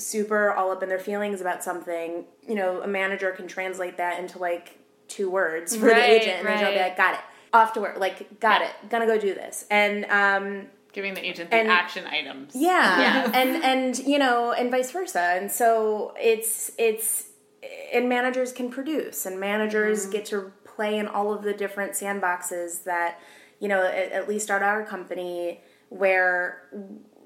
[0.00, 4.18] super all up in their feelings about something, you know, a manager can translate that
[4.18, 7.20] into like two words for the agent and the agent will be like, got it.
[7.52, 8.68] Off to work, like, got Yeah.
[8.68, 9.66] it, gonna go do this.
[9.70, 12.52] And um Giving the agent the And- action items.
[12.54, 13.30] yeah, Yeah.
[13.34, 15.20] and and you know, and vice versa.
[15.20, 17.26] And so it's it's
[17.92, 22.84] and managers can produce, and managers get to play in all of the different sandboxes
[22.84, 23.18] that
[23.60, 25.60] you know, at, at least at our company,
[25.90, 26.62] where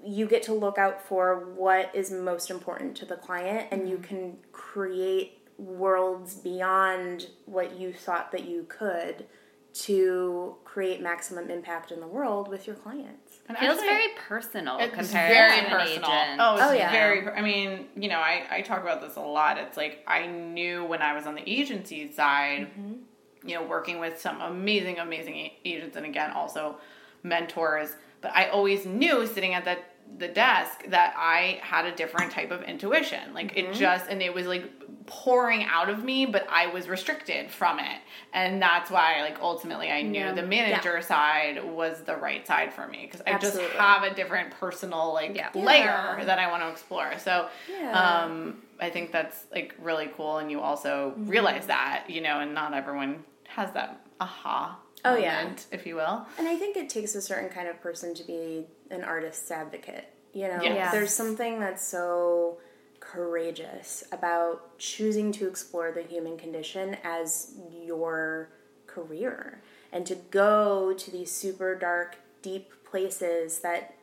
[0.05, 3.99] you get to look out for what is most important to the client, and you
[3.99, 9.25] can create worlds beyond what you thought that you could
[9.73, 13.38] to create maximum impact in the world with your clients.
[13.49, 16.11] And Feels actually- very personal It's compared very to personal.
[16.11, 16.40] an agent.
[16.40, 16.90] Oh, it's Oh, yeah.
[16.93, 17.29] very.
[17.29, 19.59] I mean, you know, I, I talk about this a lot.
[19.59, 23.49] It's like I knew when I was on the agency side, Mm-hmm.
[23.49, 26.77] you know, working with some amazing, amazing agents, and again, also
[27.25, 27.90] mentors.
[28.21, 32.51] But I always knew sitting at that the desk that I had a different type
[32.51, 33.35] of intuition.
[33.35, 33.73] Like Mm-hmm.
[33.73, 34.71] it just, and it was like
[35.07, 37.99] pouring out of me, but I was restricted from it.
[38.33, 40.33] And that's why, like, ultimately I knew Yeah.
[40.33, 44.53] the manager side was the right side for me because I just have a different
[44.53, 45.51] personal, like, Yeah.
[45.55, 46.25] layer Yeah.
[46.25, 47.12] that I want to explore.
[47.19, 47.90] So, Yeah.
[48.23, 50.38] um, I think that's, like, really cool.
[50.38, 54.79] And you also realize that, you know, and not everyone has that aha.
[55.05, 55.43] Oh, yeah.
[55.43, 56.27] moment, if you will.
[56.38, 60.07] And I think it takes a certain kind of person to be an artist's advocate.
[60.33, 60.92] You know, Yes.
[60.92, 62.59] there's something that's so
[63.01, 68.49] courageous about choosing to explore the human condition as your
[68.87, 73.94] career and to go to these super dark, deep places that,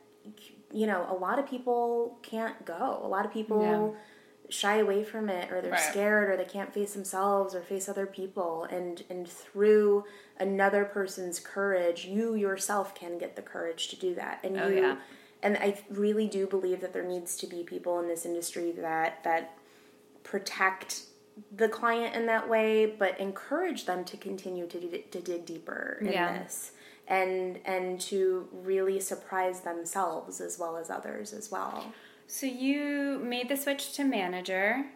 [0.72, 3.00] you know, a lot of people can't go.
[3.02, 3.94] A lot of people
[4.52, 5.80] shy away from it or they're Right.
[5.80, 10.04] scared or they can't face themselves or face other people and and through
[10.38, 14.76] another person's courage you yourself can get the courage to do that and Oh, you
[14.82, 14.96] yeah.
[15.42, 19.24] and I really do believe that there needs to be people in this industry that
[19.24, 19.56] that
[20.22, 21.02] protect
[21.56, 25.98] the client in that way but encourage them to continue to, d- to dig deeper
[26.02, 26.42] in Yeah.
[26.42, 26.72] this
[27.08, 31.92] and and to really surprise themselves as well as others as well
[32.32, 34.86] So you made the switch to manager.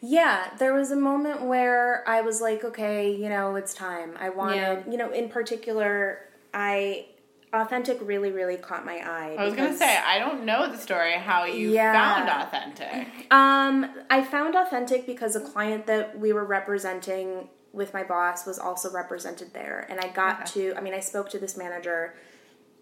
[0.00, 4.14] Yeah, there was a moment where I was like, okay, you know, it's time.
[4.18, 4.90] I wanted, Yeah.
[4.90, 6.20] you know, in particular,
[6.54, 7.08] I
[7.52, 9.36] authentic really, really caught my eye.
[9.38, 11.92] I was gonna say I don't know the story how you Yeah.
[11.92, 13.30] found authentic.
[13.30, 18.58] Um, I found authentic because a client that we were representing with my boss was
[18.58, 20.74] also represented there, and I got to.
[20.74, 22.14] I mean, I spoke to this manager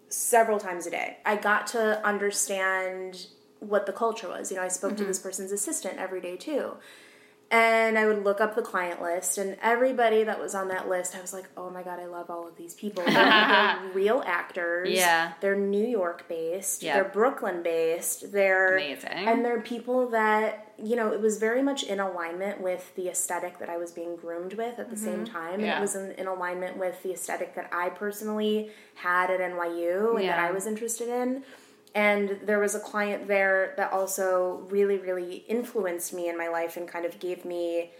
[0.07, 1.17] several times a day.
[1.25, 3.27] I got to understand
[3.59, 4.51] what the culture was.
[4.51, 5.07] You know, I spoke to mm-hmm.
[5.07, 6.73] this person's assistant every day too.
[7.49, 11.15] And I would look up the client list, and everybody that was on that list,
[11.15, 13.05] I was like, "Oh my god, I love all of these people.
[13.05, 14.89] They're, they're real actors.
[14.89, 15.31] Yeah.
[15.39, 16.83] they're New York based.
[16.83, 16.95] Yeah.
[16.95, 18.33] They're Brooklyn based.
[18.33, 19.11] They're Amazing.
[19.11, 23.59] and they're people that you know it was very much in alignment with the aesthetic
[23.59, 25.05] that I was being groomed with at the mm-hmm.
[25.05, 25.77] same time, and Yeah.
[25.77, 30.27] it was in, in alignment with the aesthetic that I personally had at NYU and
[30.27, 31.45] that I was interested in.
[31.97, 36.77] And there was a client there that also really, really influenced me in my life
[36.77, 37.91] and kind of gave me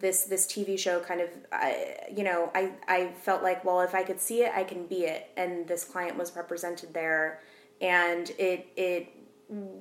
[0.00, 3.96] this this TV show kind of I you know I I felt like well if
[3.96, 7.40] I could see it I can be it and this client was represented there
[7.80, 9.08] and it it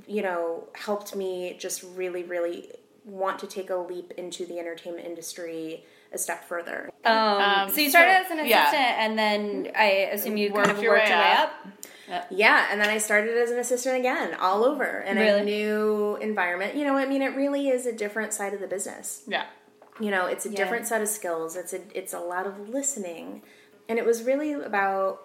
[0.07, 2.71] you know helped me just really really
[3.05, 6.89] want to take a leap into the entertainment industry a step further.
[7.05, 9.05] Um, Um, so you started so- as an assistant, yeah.
[9.05, 11.49] and then I assume you Worked kind of your worked way your way up.
[11.49, 11.78] up.
[12.09, 16.15] Uh, yeah, and then I started as an assistant again, all over in a new
[16.21, 16.75] environment.
[16.75, 19.23] You know, I mean, it really is a different side of the business.
[19.27, 19.45] Yeah.
[19.99, 21.55] You know, it's a different set of skills.
[21.55, 23.43] It's a it's a lot of listening,
[23.87, 25.19] and it was really about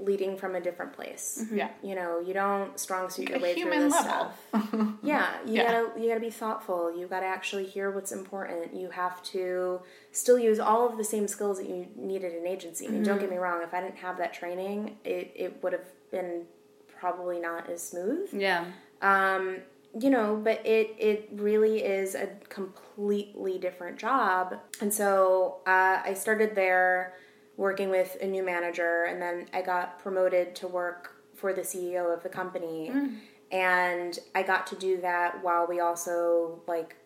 [0.00, 1.44] leading from a different place.
[1.52, 1.70] Yeah.
[1.82, 4.30] You know, you don't strong suit your way through this level.
[4.50, 4.74] stuff.
[5.02, 5.64] Yeah, you Yeah.
[5.64, 6.96] gotta you gotta be thoughtful.
[6.96, 8.76] You gotta actually hear what's important.
[8.76, 9.80] You have to
[10.12, 12.86] still use all of the same skills that you needed in agency.
[12.86, 13.62] I mean, don't get me wrong.
[13.62, 16.44] If I didn't have that training, it it would have been
[16.98, 18.28] probably not as smooth.
[18.32, 18.64] Yeah.
[19.02, 19.58] Um,
[19.98, 24.56] you know, but it it really is a completely different job.
[24.80, 27.14] And so uh, I started there
[27.56, 32.12] working with a new manager, and then I got promoted to work for the CEO
[32.12, 32.88] of the company.
[33.50, 36.96] And I got to do that while we also like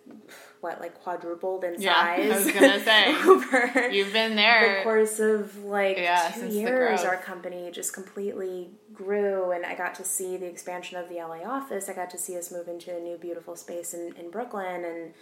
[0.63, 2.31] what like quadrupled in Yeah, size.
[2.33, 3.15] I was gonna say.
[3.27, 8.71] over You've been there the course of like Yeah, two years, our company just completely
[8.95, 11.89] grew, and I got to see the expansion of the LA office.
[11.89, 15.15] I got to see us move into a new beautiful space in, in Brooklyn, and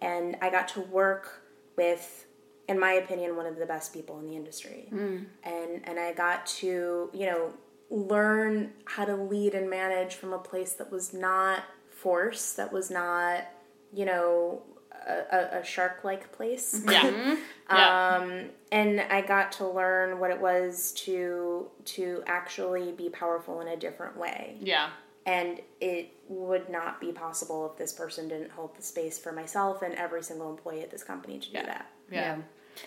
[0.00, 1.42] and I got to work
[1.76, 2.26] with,
[2.68, 5.26] in my opinion, one of the best people in the industry, Mm.
[5.42, 7.50] and and I got to you know
[7.90, 12.88] learn how to lead and manage from a place that was not force, that was
[12.90, 13.44] not
[13.92, 14.62] you know
[15.06, 16.82] a, a, a shark like place.
[16.88, 17.36] Yeah.
[17.70, 18.16] yeah.
[18.20, 23.68] um, and I got to learn what it was to to actually be powerful in
[23.68, 24.56] a different way.
[24.60, 24.90] yeah.
[25.24, 29.82] And it would not be possible if this person didn't hold the space for myself
[29.82, 31.60] and every single employee at this company to Yeah.
[31.62, 31.90] do that.
[32.12, 32.36] Yeah.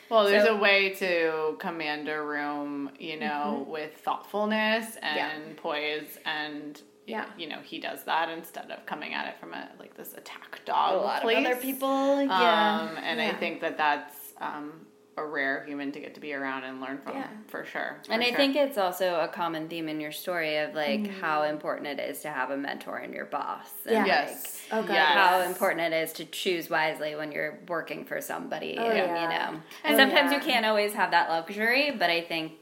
[0.10, 3.72] Well, there's So- a way to command a room, you know, Mm-hmm.
[3.72, 7.26] with thoughtfulness and poise and Yeah.
[7.38, 10.62] you know, he does that instead of coming at it from a like this attack
[10.66, 11.38] dog A lot place.
[11.40, 12.22] of other people.
[12.24, 12.82] Yeah.
[12.92, 14.86] Um, and I think that that's um,
[15.18, 17.28] a rare human to get to be around and learn from Yeah.
[17.48, 18.00] for sure.
[18.06, 18.38] for And I sure.
[18.38, 22.22] think it's also a common theme in your story of like how important it is
[22.22, 23.70] to have a mentor and your boss.
[23.86, 24.06] And Yeah.
[24.06, 25.14] yes, Oh, God, yes.
[25.14, 28.78] How important it is to choose wisely when you're working for somebody.
[28.80, 29.24] Oh, and, yeah.
[29.50, 32.54] You know, Oh, sometimes you can't always have that luxury, but I think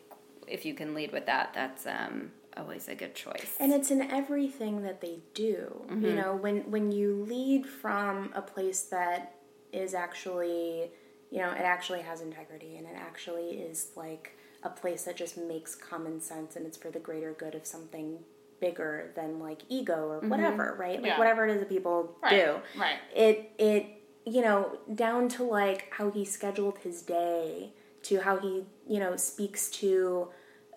[0.47, 3.55] if you can lead with that, that's um, always a good choice.
[3.59, 5.85] And it's in everything that they do.
[5.89, 6.15] You mm-hmm.
[6.15, 9.35] know, when when you lead from a place that
[9.71, 10.91] is actually,
[11.31, 15.37] you know, it actually has integrity and it actually is like a place that just
[15.37, 18.19] makes common sense and it's for the greater good of something
[18.59, 20.29] bigger than like ego or mm-hmm.
[20.29, 21.01] whatever, right?
[21.01, 21.19] Like Yeah.
[21.19, 22.79] whatever it is that people Right, do.
[22.79, 22.97] right.
[23.15, 27.71] It it you know, down to like how he scheduled his day,
[28.03, 30.27] to how he, you know, speaks to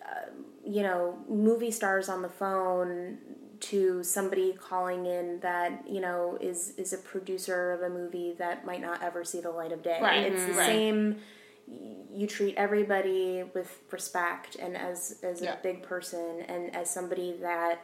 [0.01, 0.31] uh,
[0.71, 3.19] you know, movie stars on the phone
[3.61, 8.65] to somebody calling in that, you know, is is a producer of a movie that
[8.65, 9.99] might not ever see the light of day.
[10.01, 10.59] Right, It's the mm-hmm.
[10.59, 10.67] right.
[10.67, 11.17] same
[12.13, 17.81] you treat everybody with respect and as as a big person and as somebody that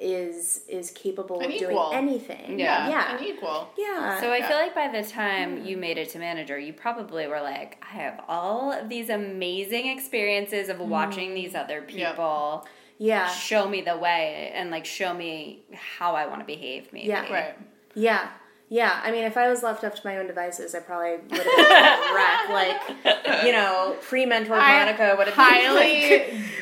[0.00, 2.58] is is capable An of doing anything.
[2.58, 3.16] Yeah, Yeah.
[3.16, 3.68] and equal.
[3.76, 4.20] Yeah.
[4.20, 4.48] So I Yeah.
[4.48, 5.66] feel like by the time hmm.
[5.66, 9.88] you made it to manager, you probably were like, I have all of these amazing
[9.88, 10.88] experiences of hmm.
[10.88, 12.10] watching these other Yeah.
[12.10, 12.66] people
[12.98, 13.28] yeah.
[13.28, 16.92] show me the way and like show me how I want to behave.
[16.92, 17.08] Maybe.
[17.08, 17.32] Yeah.
[17.32, 17.54] Right.
[17.94, 18.28] Yeah.
[18.70, 21.30] Yeah, I mean, if I was left up to my own devices, I probably would
[21.30, 22.48] have been a wreck.
[22.50, 26.10] Like, you know, pre-mentor Monica would have been highly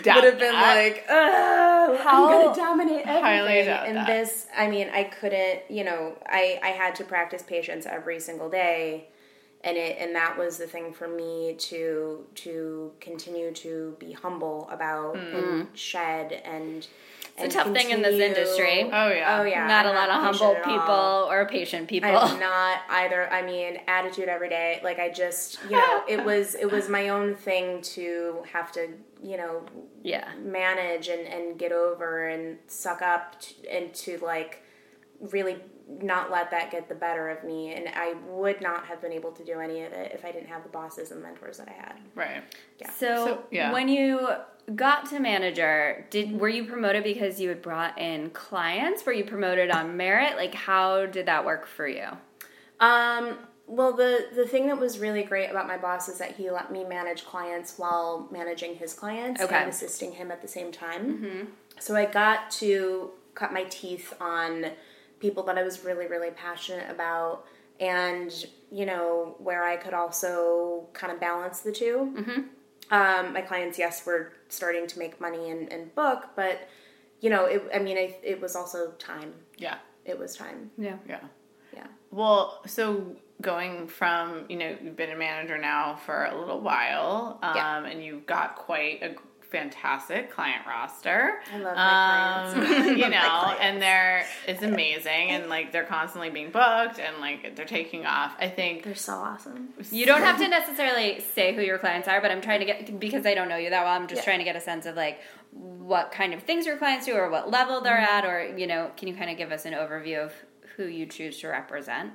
[0.05, 0.77] like, would have been that.
[0.77, 3.69] like, "Ugh, How- I'm gonna dominate everything.
[3.69, 4.07] And that.
[4.07, 5.63] this, I mean, I couldn't.
[5.69, 9.09] You know, I I had to practice patience every single day,
[9.67, 14.69] and it and that was the thing for me to to continue to be humble
[14.71, 15.35] about mm.
[15.35, 16.87] and shed and.
[17.39, 18.85] It's a tough thing in this industry.
[18.85, 19.39] Oh, yeah.
[19.39, 19.67] Oh yeah.
[19.67, 22.09] Not I'm a lot of humble people or patient people.
[22.09, 23.31] I'm not either.
[23.31, 24.81] I mean, attitude every day.
[24.83, 28.89] Like I just, you know, it was it was my own thing to have to,
[29.23, 29.67] you know,
[30.03, 30.31] yeah.
[30.43, 34.63] manage and and get over and suck up t- and to like
[35.21, 37.73] really not let that get the better of me.
[37.75, 40.49] And I would not have been able to do any of it if I didn't
[40.49, 41.95] have the bosses and mentors that I had.
[42.15, 42.43] Right.
[42.99, 43.73] So, So, yeah.
[43.73, 44.29] when you
[44.75, 49.07] got to manager, did were you promoted because you had brought in clients?
[49.07, 50.37] Were you promoted on merit?
[50.37, 52.07] Like how did that work for you?
[52.81, 56.51] Um, well, the the thing that was really great about my boss is that he
[56.51, 59.55] let me manage clients while managing his clients Okay.
[59.57, 61.49] and assisting him at the same time.
[61.79, 64.67] So I got to cut my teeth on
[65.27, 67.45] people that I was really really passionate about,
[67.81, 68.31] and
[68.71, 72.45] you know where I could also kind of balance the 2
[72.89, 76.57] Um, my clients, yes, were starting to make money and, and book, but
[77.21, 79.33] you know, it, I mean, I, it was also time.
[79.59, 79.79] Yeah.
[80.05, 80.71] It was time.
[80.79, 80.99] Yeah.
[81.09, 81.25] Yeah.
[81.75, 81.89] Yeah.
[82.13, 87.41] Well, so going from, you know, you've been a manager now for a little while,
[87.43, 87.85] um, Yeah.
[87.87, 89.15] and you've got quite a
[89.51, 91.41] fantastic client roster.
[91.53, 92.89] I love my Um, clients.
[92.99, 93.61] You know, clients.
[93.63, 98.35] and they're it's amazing, and like they're constantly being booked, and like they're taking off.
[98.41, 99.69] I think They're so awesome.
[99.91, 102.99] You don't have to necessarily say who your clients are, but I'm trying to get
[103.01, 103.93] because I don't know you that well.
[103.95, 104.25] I'm just Yeah.
[104.25, 105.21] trying to get a sense of like
[105.53, 108.91] what kind of things your clients do, or what level they're at, or you know,
[108.97, 110.33] can you kind of give us an overview of
[110.77, 112.13] who you choose to represent?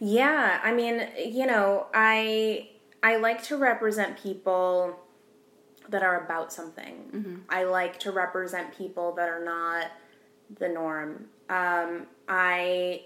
[0.00, 2.68] Yeah, I mean, you know, I
[3.02, 4.98] I like to represent people
[5.92, 7.10] that are about something.
[7.14, 7.36] Mm-hmm.
[7.48, 9.86] I like to represent people that are not
[10.58, 11.26] the norm.
[11.48, 13.04] Um, I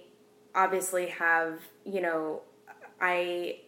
[0.55, 2.41] obviously have, you know,
[3.01, 3.61] I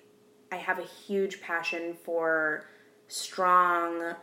[0.51, 2.65] I have a huge passion for
[3.09, 4.15] strong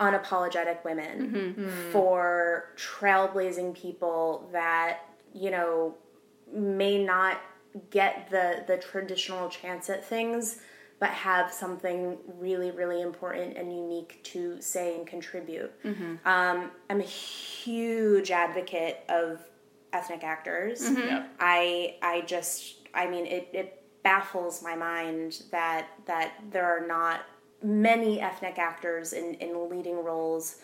[0.00, 1.64] unapologetic women mm-hmm.
[1.64, 1.92] mm.
[1.92, 5.00] for trailblazing people that
[5.34, 5.94] you know
[6.52, 7.40] may not
[7.90, 10.60] get the the traditional chance at things
[10.98, 15.72] but have something really really important and unique to say and contribute.
[16.24, 19.40] Um, i'm a huge advocate of
[19.92, 20.88] ethnic actors.
[20.90, 21.30] Yep.
[21.40, 27.22] i i just i mean it, it baffles my mind that that there are not
[27.62, 30.56] many ethnic actors in, in leading roles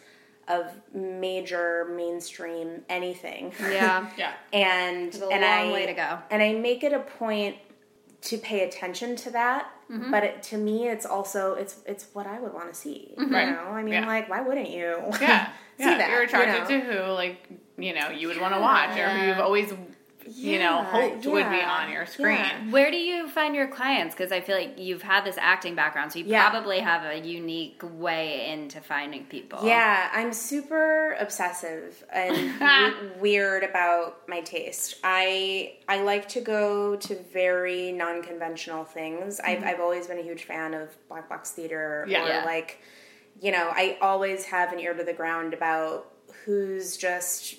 [0.48, 3.52] of major mainstream anything.
[3.60, 6.18] Yeah, yeah, and a and long I, way to go.
[6.30, 7.56] And I make it a point
[8.22, 10.10] to pay attention to that, Mm-hmm.
[10.10, 13.14] but it, to me, it's also it's it's what I would want to see.
[13.18, 13.34] Mm-hmm.
[13.34, 13.48] Right.
[13.48, 14.06] You know, I mean, Yeah.
[14.06, 15.02] like, why wouldn't you?
[15.20, 15.46] yeah,
[15.78, 15.98] see yeah.
[15.98, 16.10] that?
[16.10, 16.80] You're you attracted know?
[16.80, 19.72] to who, like you know, you would want to watch, or who you've always,
[20.26, 22.36] you know, Yeah, hoped would be on your screen.
[22.38, 22.70] yeah.
[22.70, 24.14] Where do you find your clients?
[24.14, 26.48] Because I feel like you've had this acting background, so you Yeah.
[26.50, 29.60] probably have a unique way into finding people.
[29.64, 34.96] Yeah, I'm super obsessive and w- weird about my taste.
[35.04, 39.40] I I like to go to very non-conventional things.
[39.40, 39.68] I've mm-hmm.
[39.68, 42.24] I've always been a huge fan of black box theater Yeah.
[42.24, 42.44] or Yeah.
[42.44, 42.78] like
[43.42, 46.12] you know, I always have an ear to the ground about
[46.44, 47.54] who's just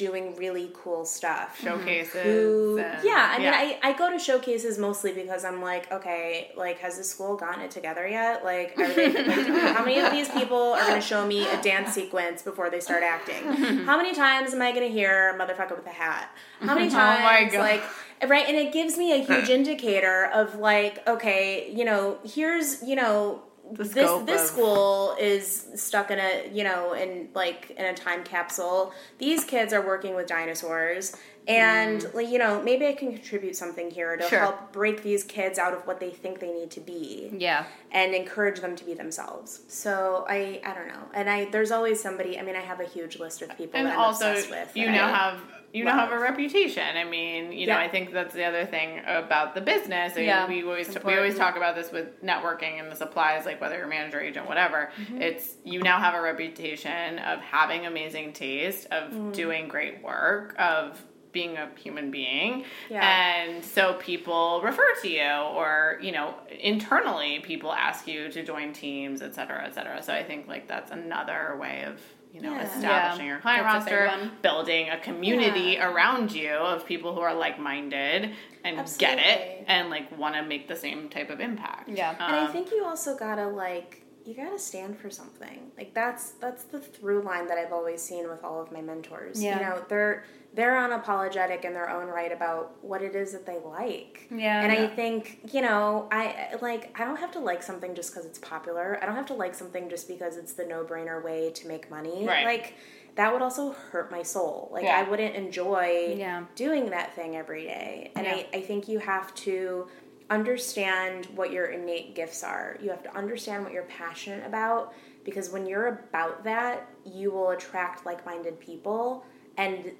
[0.00, 1.66] doing really cool stuff mm-hmm.
[1.66, 2.22] Showcases.
[2.22, 6.52] who and- yeah i mean I, I go to showcases mostly because i'm like okay
[6.56, 10.10] like has the school gotten it together yet like are they like, how many of
[10.10, 13.44] these people are going to show me a dance sequence before they start acting
[13.84, 16.30] how many times am i going to hear motherfucker with a hat
[16.60, 17.60] how many Oh my times God.
[17.60, 17.82] like
[18.30, 22.96] right and it gives me a huge indicator of like okay you know here's you
[22.96, 23.42] know
[23.72, 28.24] this this of- school is stuck in a you know in like in a time
[28.24, 31.16] capsule these kids are working with dinosaurs
[31.48, 34.28] and like you know maybe i can contribute something here to Mm.
[34.28, 34.38] Sure.
[34.40, 37.64] help break these kids out of what they think they need to be Yeah.
[37.92, 42.00] and encourage them to be themselves so i i don't know and i there's always
[42.02, 44.50] somebody i mean i have a huge list of people and that I'm also obsessed
[44.50, 45.40] with you now I- have
[45.72, 46.96] you now have a reputation.
[46.96, 50.12] I mean, you know, I think that's the other thing about the business.
[50.14, 53.00] I mean, Yeah, we always it's we always talk about this with networking and this
[53.00, 54.90] applies like whether you're manager, agent, whatever.
[55.00, 55.22] Mm-hmm.
[55.22, 59.32] It's you now have a reputation of having amazing taste, of Mm.
[59.32, 61.00] doing great work, of
[61.32, 63.02] being a human being Yeah.
[63.08, 68.72] and so people refer to you or you know internally people ask you to join
[68.72, 72.00] teams et cetera et cetera so i think like that's another way of
[72.32, 72.62] you know Yeah.
[72.62, 75.90] establishing Yeah, your client that's a roster building a community Yeah.
[75.90, 78.30] around you of people who are like-minded
[78.64, 82.10] and get it and like want to make the same type of impact Yeah.
[82.18, 85.70] And I Um, think you also gotta like you gotta stand for something.
[85.76, 89.42] Like that's that's the through line that I've always seen with all of my mentors.
[89.42, 89.56] Yeah.
[89.58, 93.58] You know, they're they're unapologetic in their own right about what it is that they
[93.64, 94.26] like.
[94.30, 94.62] Yeah.
[94.62, 98.26] And I think, you know, I like I don't have to like something just because
[98.26, 98.98] it's popular.
[99.02, 102.26] I don't have to like something just because it's the no-brainer way to make money.
[102.26, 102.44] Right.
[102.44, 102.74] Like
[103.16, 104.68] that would also hurt my soul.
[104.72, 104.98] Like Yeah.
[104.98, 106.44] I wouldn't enjoy Yeah.
[106.56, 108.10] doing that thing every day.
[108.16, 108.34] And Yeah.
[108.34, 109.88] I, I think you have to
[110.30, 112.78] understand what your innate gifts are.
[112.80, 117.50] You have to understand what you're passionate about because when you're about that, you will
[117.50, 119.24] attract like minded people.
[119.56, 119.92] And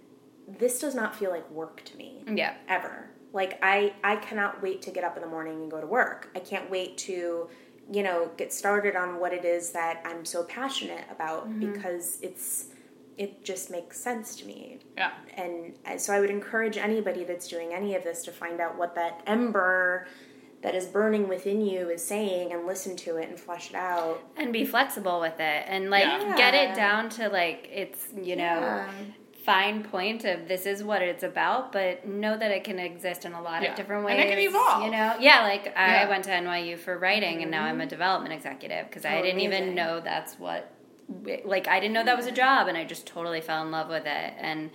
[0.47, 2.55] this does not feel like work to me mm, Yeah.
[2.69, 3.11] ever.
[3.33, 6.31] Like I I cannot wait to get up in the morning and go to work.
[6.35, 7.49] I can't wait to
[7.93, 11.73] you know get started on what it is that I'm so passionate about mm-hmm.
[11.73, 12.67] because it's
[13.25, 14.79] it just makes sense to me.
[14.97, 15.55] yeah And
[16.01, 19.15] so I would encourage anybody that's doing any of this to find out what that
[19.27, 20.07] ember
[20.63, 24.17] that is burning within you is saying and listen to it and flesh it out.
[24.37, 26.37] and be flexible with it and like Yeah.
[26.45, 28.91] get it down to like it's you know Yeah.
[29.45, 33.33] fine point of this is what it's about but know that it can exist in
[33.33, 33.71] a lot Yeah.
[33.71, 34.85] of different ways And it can evolve.
[34.85, 36.09] you know yeah like i Yeah.
[36.13, 37.89] went to nyu for writing and now i'm a mm-hmm.
[37.97, 40.63] development executive because i Oh, didn't even know that's what
[41.45, 43.89] like i didn't know that was a job and i just totally fell in love
[43.89, 44.71] with it and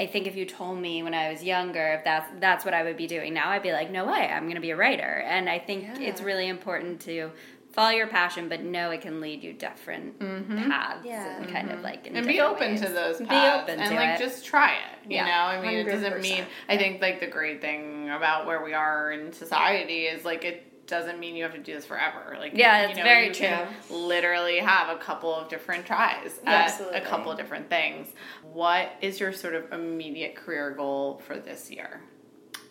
[0.00, 2.84] I think if you told me when I was younger if that's that's what I
[2.84, 5.24] would be doing now, I'd be like, no way, I'm going to be a writer.
[5.26, 6.06] And I think Yeah.
[6.10, 7.32] it's really important to
[7.72, 11.38] follow your passion, but know it can lead you different paths Yeah.
[11.42, 12.16] and kind of like in Mm-hmm.
[12.16, 12.80] and be open ways.
[12.82, 14.24] to those Be paths open and to like it.
[14.24, 15.24] just try it you Yeah.
[15.24, 18.74] know i mean it doesn't mean i think like the great thing about where we
[18.74, 22.52] are in society is like it doesn't mean you have to do this forever like
[22.54, 26.50] Yeah, you it's know, very you can literally have a couple of different tries Yeah,
[26.50, 26.98] at absolutely.
[26.98, 28.08] a couple of different things
[28.52, 32.00] what is your sort of immediate career goal for this year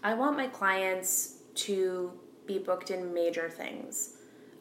[0.03, 2.11] I want my clients to
[2.45, 4.13] be booked in major things.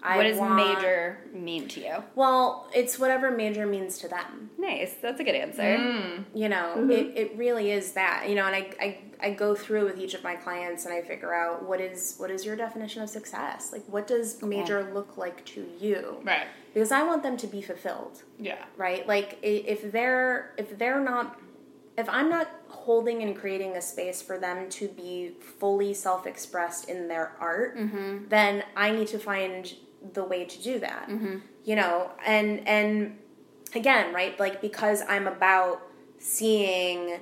[0.07, 1.97] I what does want- major mean to you?
[2.15, 4.51] Well, it's whatever major means to them.
[4.59, 5.63] Nice, that's a good answer.
[5.63, 6.25] Mm.
[6.35, 6.91] You know, Mm-hmm.
[6.91, 8.27] it, it really is that.
[8.29, 11.01] You know, and I, I I go through with each of my clients and I
[11.03, 13.73] figure out what is what is your definition of success?
[13.73, 16.19] Like what does major look like to you?
[16.25, 18.23] right Because I want them to be fulfilled.
[18.39, 21.41] yeah right like if they're if they're not
[21.97, 25.15] if i'm not holding and creating a space for them to be
[25.61, 27.71] fully self-expressed in their art
[28.29, 29.73] then i need to find
[30.15, 31.37] the way to do that mm-hmm.
[31.65, 32.11] you know?
[32.25, 33.19] And and
[33.75, 35.83] again right like because i'm about
[36.19, 37.19] seeing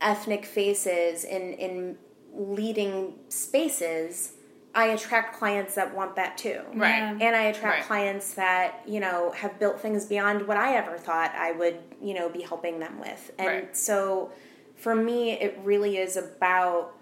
[0.00, 1.96] ethnic faces in in
[2.34, 4.32] leading spaces
[4.74, 6.60] i attract clients that want that too.
[6.74, 7.16] Right.
[7.20, 7.86] And I attract Right.
[7.86, 12.12] clients that you know have built things beyond what I ever thought I would you
[12.12, 13.76] know be helping them with, and Right.
[13.76, 14.30] so
[14.74, 16.95] for me, it really is about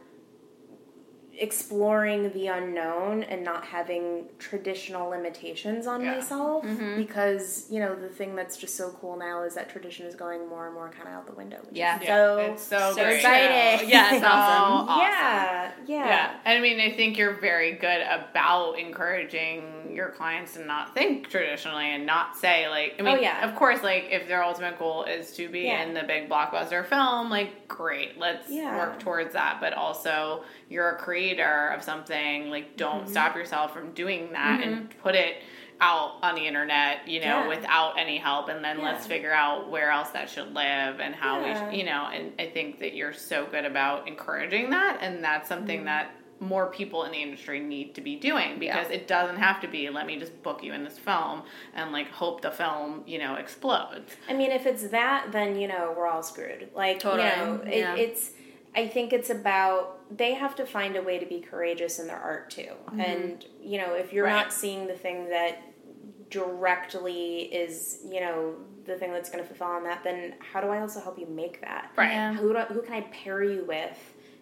[1.39, 6.15] exploring the unknown and not having traditional limitations on Yeah.
[6.15, 6.97] myself mm-hmm.
[6.97, 10.49] because you know the thing that's just so cool now is that tradition is going
[10.49, 11.97] more and more kind of out the window which Yeah.
[11.97, 13.89] is Yeah, so it's so, so exciting.
[13.89, 14.89] Yeah, it's So awesome.
[14.89, 15.01] awesome.
[15.01, 19.65] yeah yeah Yeah, I mean, I think you're very good about encouraging
[19.95, 22.95] your clients to not think traditionally and not say like.
[22.99, 23.49] I mean, Oh, yeah.
[23.49, 25.83] of course, like if their ultimate goal is to be Yeah.
[25.83, 28.77] in the big blockbuster film, like great, let's Yeah.
[28.77, 29.59] work towards that.
[29.61, 32.51] But also, you're a creator of something.
[32.51, 33.11] Like, don't Mm-hmm.
[33.13, 35.37] stop yourself from doing that and put it
[35.81, 37.49] out on the internet, you know, Yeah.
[37.49, 41.43] without any help, and then let's figure out where else that should live and how
[41.43, 45.23] we, sh- you know, and I think that you're so good about encouraging that, and
[45.23, 45.87] that's something Mm-hmm.
[45.87, 46.11] that
[46.41, 49.89] more people in the industry need to be doing because it doesn't have to be
[49.89, 51.43] let me just book you in this film
[51.75, 55.69] and like hope the film you know explodes I mean, if it's that, then you
[55.69, 56.69] know we're all screwed.
[56.75, 57.95] Like Totally, you know, it, yeah.
[57.97, 58.33] it's.
[58.77, 62.19] I think it's about they have to find a way to be courageous in their
[62.19, 62.73] art too.
[62.89, 63.01] Mm-hmm.
[63.01, 64.33] And you know, if you're Right.
[64.33, 65.63] not seeing the thing that
[66.31, 68.55] directly is, you know,
[68.87, 71.27] the thing that's going to fulfill on that, then how do I also help you
[71.27, 71.91] make that?
[71.97, 72.11] Right.
[72.11, 72.35] Yeah.
[72.35, 73.97] Who do I, who can I pair you with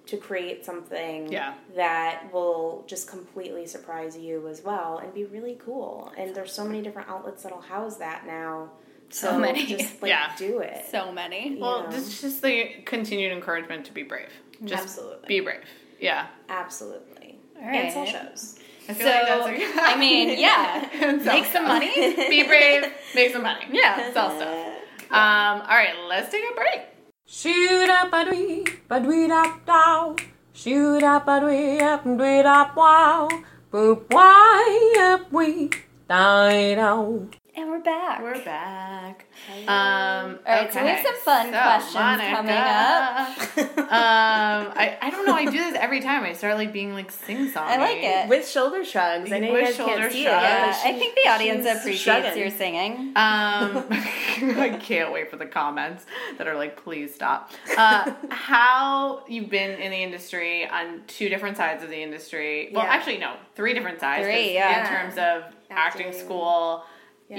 [0.06, 1.54] to create something Yeah.
[1.76, 6.12] that will just completely surprise you as well and be really cool?
[6.16, 8.70] And there's so many different outlets that'll house that now.
[9.10, 9.66] So many.
[9.66, 10.32] Just like Yeah.
[10.36, 10.86] do it.
[10.90, 11.56] So many.
[11.60, 11.90] Well, know.
[11.90, 14.30] this is just the continued encouragement to be brave.
[14.64, 15.28] Just Absolutely.
[15.28, 15.60] be brave.
[16.00, 16.26] Yeah.
[16.48, 17.38] Absolutely.
[17.56, 18.58] All And sell shows.
[18.88, 20.88] I So, like I mean, yeah.
[21.24, 21.92] Make some money.
[22.28, 23.66] be brave, make some money.
[23.70, 24.12] Yeah.
[24.12, 24.68] Sell stuff.
[25.12, 26.80] Um, all right, let's take a break.
[27.24, 30.16] Shoot up a dwee, ba dwee dop dow.
[30.52, 33.28] Shoot up a dwee up dwee dop wow.
[33.72, 35.70] Boop why up we
[36.08, 37.30] die down.
[37.54, 38.20] And we're back.
[38.22, 39.26] We're back.
[39.68, 42.36] Um, All right, so we have some fun So, questions Monica.
[42.36, 43.78] coming up.
[43.78, 45.34] um, I, I don't know.
[45.34, 46.24] I do this every time.
[46.24, 47.64] I start like being like sing song.
[47.68, 48.28] I like it.
[48.28, 49.30] With shoulder shrugs.
[49.32, 50.42] I know you With guys shoulder can't see shrugs.
[50.44, 50.46] it.
[50.48, 52.38] Yeah, but I think the audience appreciates shrugging.
[52.40, 52.94] your singing.
[53.14, 53.14] Um,
[54.58, 56.04] I can't wait for the comments
[56.38, 57.50] that are like, please stop.
[57.76, 62.70] Uh, how you've been in the industry on two different sides of the industry.
[62.72, 62.90] Well, Yeah.
[62.92, 64.24] actually, no, three different sides.
[64.24, 64.82] Three, yeah.
[64.82, 66.12] In terms of acting, Acting.
[66.12, 66.84] school,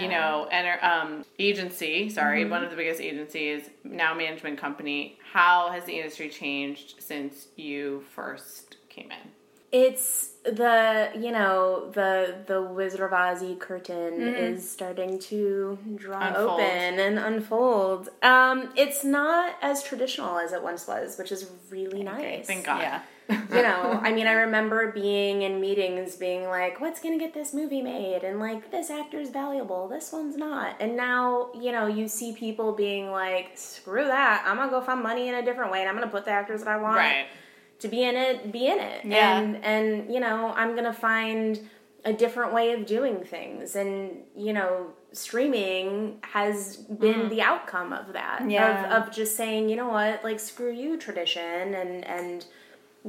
[0.01, 2.09] you know, and um, agency.
[2.09, 5.19] Sorry, one of the biggest agencies now management company.
[5.31, 9.32] How has the industry changed since you first came in?
[9.73, 16.59] It's the you know the the Wizard of Ozzy curtain is starting to draw Unfold.
[16.59, 18.09] open and unfold.
[18.21, 22.45] Um, it's not as traditional as it once was, which is really nice.
[22.45, 22.81] Thank God.
[22.81, 23.01] Yeah.
[23.29, 27.33] you know, I mean, I remember being in meetings being like, what's going to get
[27.33, 28.21] this movie made?
[28.21, 30.75] And like, this actor's valuable, this one's not.
[30.81, 34.81] And now, you know, you see people being like, screw that, I'm going to go
[34.81, 36.75] find money in a different way and I'm going to put the actors that I
[36.75, 37.27] want Right.
[37.83, 39.05] To be in it, be in it.
[39.05, 39.37] Yeah.
[39.37, 41.59] And, and, you know, I'm going to find
[42.03, 43.75] a different way of doing things.
[43.75, 47.29] And, you know, streaming has been mm.
[47.29, 48.49] the outcome of that.
[48.49, 48.97] Yeah.
[48.97, 52.45] Of, of just saying, you know what, like, screw you, tradition, and, and,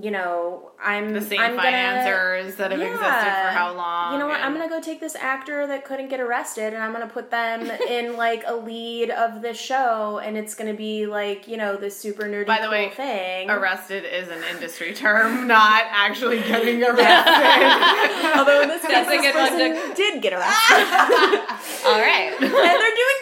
[0.01, 4.13] you know, I'm The same I'm financiers that have existed for how long?
[4.13, 4.41] You know what?
[4.41, 7.71] I'm gonna go take this actor that couldn't get arrested, and I'm gonna put them
[7.89, 11.97] in like a lead of this show, and it's gonna be like you know this
[11.97, 13.51] super nerdy By the cool way, thing.
[13.51, 18.35] Arrested is an industry term, not actually getting arrested.
[18.37, 21.41] Although in this case, this person did get arrested,
[21.87, 22.35] All right.
[22.41, 23.14] and they're doing.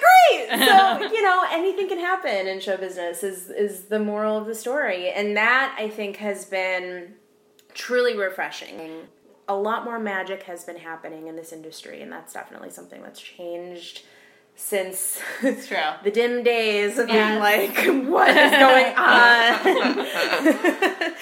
[0.52, 3.22] So you know, anything can happen in show business.
[3.22, 7.14] Is is the moral of the story, and that I think has been
[7.74, 9.08] truly refreshing.
[9.48, 13.20] A lot more magic has been happening in this industry, and that's definitely something that's
[13.20, 14.02] changed
[14.54, 15.78] since It's true.
[16.04, 17.30] the dim days of Yes.
[17.30, 17.76] being like,
[18.08, 21.14] what is going on?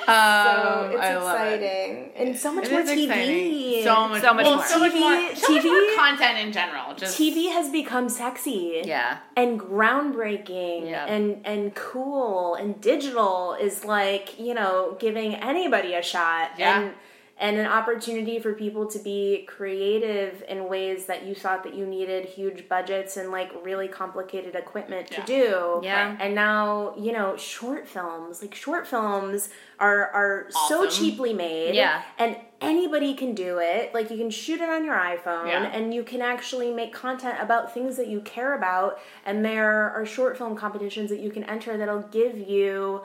[0.00, 1.54] Um, so it's I love it.
[1.62, 2.10] exciting.
[2.16, 3.04] And so much It more TV.
[3.04, 3.84] exciting.
[3.84, 4.64] So much, So much well, more.
[4.66, 5.34] So much TV more.
[5.36, 6.94] So much more TV content in general.
[6.96, 8.82] Just TV has become sexy.
[8.84, 9.18] Yeah.
[9.36, 11.06] And groundbreaking Yeah.
[11.06, 16.52] and and cool and digital is like, you know, giving anybody a shot.
[16.58, 16.80] Yeah.
[16.80, 16.94] And
[17.40, 21.86] and an opportunity for people to be creative in ways that you thought that you
[21.86, 25.80] needed huge budgets and like really complicated equipment to do.
[25.82, 26.18] Yeah.
[26.20, 31.74] And now, you know, short films, like short films are are so cheaply made.
[31.74, 32.02] Yeah.
[32.18, 33.94] And anybody can do it.
[33.94, 35.64] Like you can shoot it on your iPhone Yeah.
[35.72, 40.04] and you can actually make content about things that you care about and there are
[40.04, 43.00] short film competitions that you can enter that'll give you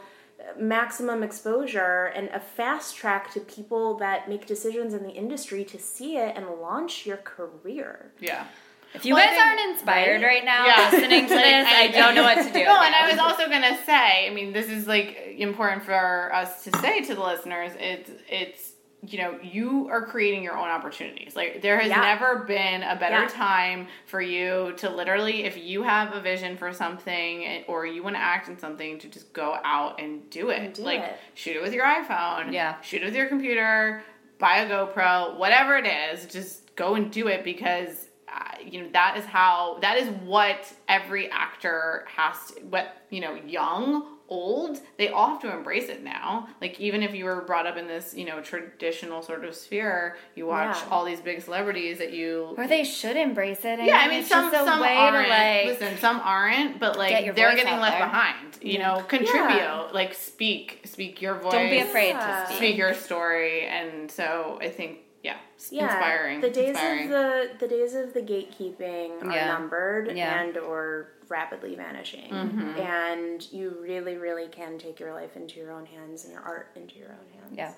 [0.57, 5.79] maximum exposure and a fast track to people that make decisions in the industry to
[5.79, 8.11] see it and launch your career.
[8.19, 8.45] yeah.
[8.93, 10.89] If you Well, guys think- aren't inspired right, now Yeah.
[10.93, 12.63] listening to this, I don't know what to do.
[12.63, 12.95] No, and.
[12.95, 17.01] I was also gonna say, I mean, this is like important for us to say
[17.03, 17.73] to the listeners.
[17.77, 18.64] It's it's
[19.07, 21.35] you know you are creating your own opportunities.
[21.35, 22.01] Like there has Yeah.
[22.01, 23.27] never been a better Yeah.
[23.27, 28.15] time for you to literally, if you have a vision for something or you want
[28.15, 30.75] to act in something, to just go out and do it.
[30.75, 31.19] do like it.
[31.33, 32.51] shoot it with your iPhone.
[32.51, 32.79] Yeah.
[32.81, 34.03] Shoot it with your computer.
[34.39, 35.37] Buy a GoPro.
[35.37, 39.77] Whatever it is, just go and do it because uh, you know that is how
[39.81, 45.41] that is what every actor has to what you know young old they all have
[45.41, 48.41] to embrace it now like even if you were brought up in this you know
[48.41, 50.87] traditional sort of sphere you watch Yeah.
[50.89, 53.79] all these big celebrities that you or they should embrace it.
[53.83, 55.29] yeah, I mean, some some aren't.
[55.29, 55.65] like.
[55.67, 58.07] Listen, some aren't, but like your they're getting left there.
[58.07, 58.57] behind.
[58.61, 61.51] You know, contribute, like speak, speak your voice.
[61.51, 62.19] Don't be afraid Yeah.
[62.41, 62.57] to speak.
[62.57, 65.37] Speak your story, and so I think yeah,
[65.71, 66.41] yeah, inspiring.
[66.41, 67.03] The days inspiring.
[67.05, 69.47] of the the days of the gatekeeping are Yeah.
[69.47, 70.39] numbered Yeah.
[70.41, 72.79] and or rapidly vanishing, Mm-hmm.
[72.79, 76.67] and you really, really can take your life into your own hands and your art
[76.75, 77.53] into your own hands.
[77.57, 77.71] Yeah.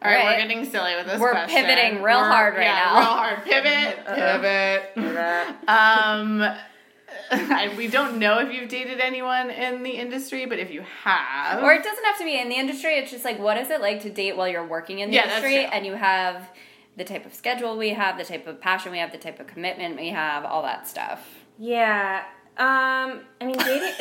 [0.00, 0.36] All right, All right.
[0.38, 1.20] we're getting silly with this.
[1.20, 1.56] We're question.
[1.66, 2.94] pivoting real We're- hard right yeah, now.
[2.94, 3.44] Real hard.
[3.44, 4.94] Pivot.
[4.94, 5.68] Pivot.
[5.68, 6.56] um,
[7.30, 11.62] I, we don't know if you've dated anyone in the industry, but if you have,
[11.62, 12.94] Or it doesn't have to be in the industry.
[12.98, 15.24] It's just like, what is it like to date while you're working in the Yeah,
[15.24, 16.48] industry and you have
[16.96, 19.46] the type of schedule we have, the type of passion we have, the type of
[19.46, 21.26] commitment we have, all that stuff.
[21.58, 22.22] Yeah.
[22.56, 23.92] Um, I mean, dating.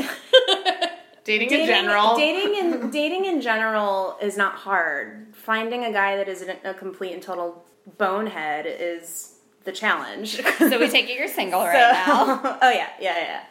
[1.24, 5.28] dating, dating, in general, dating in dating in general is not hard.
[5.36, 7.64] Finding a guy that isn't a complete and total
[7.98, 9.36] bonehead is
[9.68, 10.42] the challenge.
[10.58, 12.58] So we take it you're single right now.
[12.62, 13.42] oh yeah, yeah, yeah.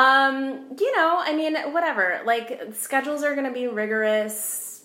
[0.00, 2.20] Um, you know, I mean, whatever.
[2.26, 4.84] Like schedules are going to be rigorous.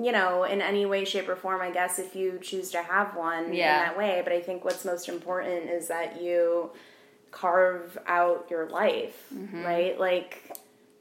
[0.00, 1.60] You know, in any way, shape, or form.
[1.60, 3.80] I guess if you choose to have one Yeah.
[3.80, 4.20] in that way.
[4.22, 6.70] But I think what's most important is that you
[7.32, 9.64] carve out your life, Mm-hmm.
[9.64, 9.98] right?
[9.98, 10.52] Like.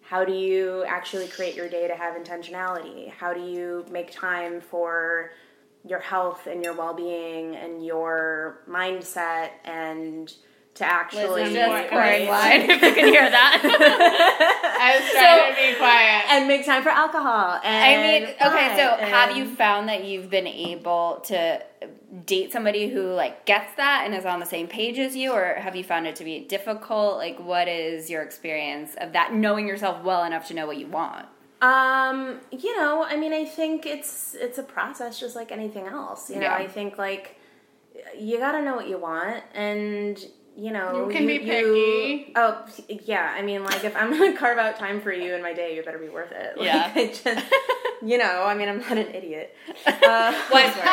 [0.08, 3.10] How do you actually create your day to have intentionality?
[3.12, 5.32] How do you make time for
[5.88, 10.34] your health and your well-being and your mindset and
[10.76, 13.62] to actually Liz just pouring right, if you can hear that.
[14.82, 16.26] I was trying to be quiet.
[16.30, 17.62] and make time for alcohol.
[17.64, 21.64] I mean, okay, so have you found that you've been able to
[22.26, 25.56] date somebody who like gets that and is on the same page as you or
[25.56, 27.18] have you found it to be difficult?
[27.18, 30.88] Like what is your experience of that knowing yourself well enough to know what you
[30.88, 31.26] want?
[31.62, 36.30] Um, you know, I mean, I think it's it's a process just like anything else.
[36.30, 36.56] You know, Yeah.
[36.56, 37.38] I think like
[38.18, 40.24] you got to know what you want and
[40.58, 42.32] you know You can be you- picky.
[42.38, 45.52] oh yeah i mean like if i'm gonna carve out time for you in my
[45.54, 46.92] day you better be worth it like, Yeah.
[46.96, 47.26] I just,
[48.02, 49.54] you know i mean i'm not an idiot
[49.86, 50.34] uh.
[50.54, 50.88] Wise words.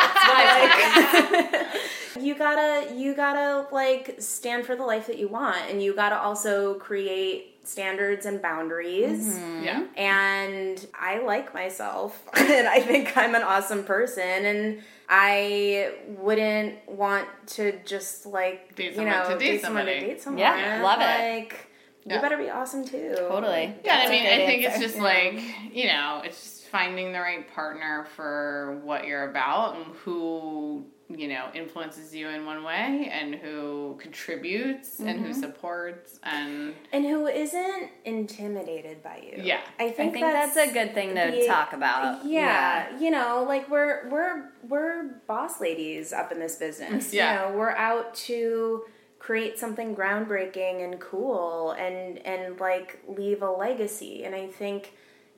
[2.25, 6.17] you gotta you gotta like stand for the life that you want and you gotta
[6.19, 9.63] also create standards and boundaries mm-hmm.
[9.63, 9.85] yeah.
[9.95, 17.27] and I like myself and I think I'm an awesome person and I wouldn't want
[17.47, 20.39] to just like Date you know to date someone to date someone.
[20.39, 21.03] Yeah, love it.
[21.03, 21.67] Like
[22.05, 22.21] you Yeah.
[22.21, 23.15] better be awesome too.
[23.17, 23.75] Totally.
[23.83, 24.83] Yeah, I That's a mean, I think answer.
[24.83, 25.41] it's just like,
[25.71, 31.27] you know, it's just finding the right partner for what you're about and who, you
[31.27, 35.25] know, influences you in one way and who contributes and Mm-hmm.
[35.25, 39.43] who supports and And who isn't intimidated by you.
[39.43, 39.59] Yeah.
[39.79, 42.25] I think, I think, think that's, a good thing to the- talk about.
[42.25, 47.13] Yeah, you know, like we're we're we're boss ladies up in this business.
[47.13, 47.45] Yeah.
[47.47, 48.83] You know, we're out to
[49.19, 54.23] create something groundbreaking and cool and and like leave a legacy.
[54.23, 54.93] And I think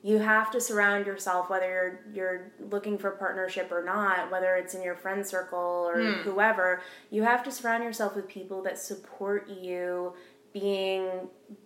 [0.06, 4.72] you have to surround yourself whether you're you're looking for partnership or not, whether it's
[4.72, 5.58] in your friend circle
[5.92, 6.12] or hmm.
[6.20, 6.80] whoever,
[7.10, 10.14] you have to surround yourself with people that support you
[10.52, 11.08] being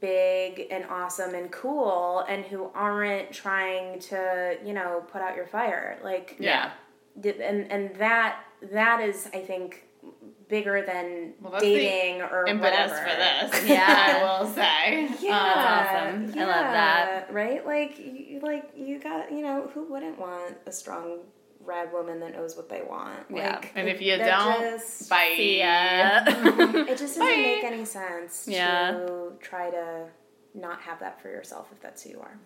[0.00, 5.46] big and awesome and cool and who aren't trying to, you know, put out your
[5.46, 5.98] fire.
[6.02, 6.70] Like yeah.
[7.22, 9.84] and and that that is I think
[10.50, 13.10] bigger than Well, dating or Impetus whatever.
[13.10, 13.16] for
[13.56, 14.18] this, Yeah.
[14.20, 15.08] I will say.
[15.20, 16.38] Yeah, oh, awesome.
[16.38, 17.32] I love that.
[17.32, 17.64] Right?
[17.64, 21.20] Like, you, like you got, you know, who wouldn't want a strong,
[21.62, 23.20] rad woman that knows what they want?
[23.32, 23.56] Yeah.
[23.56, 25.34] Like, And if you don't, just, bye.
[25.38, 27.36] It just doesn't Bye.
[27.36, 28.92] make any sense Yeah.
[28.92, 30.06] to try to
[30.54, 32.38] not have that for yourself if that's who you are.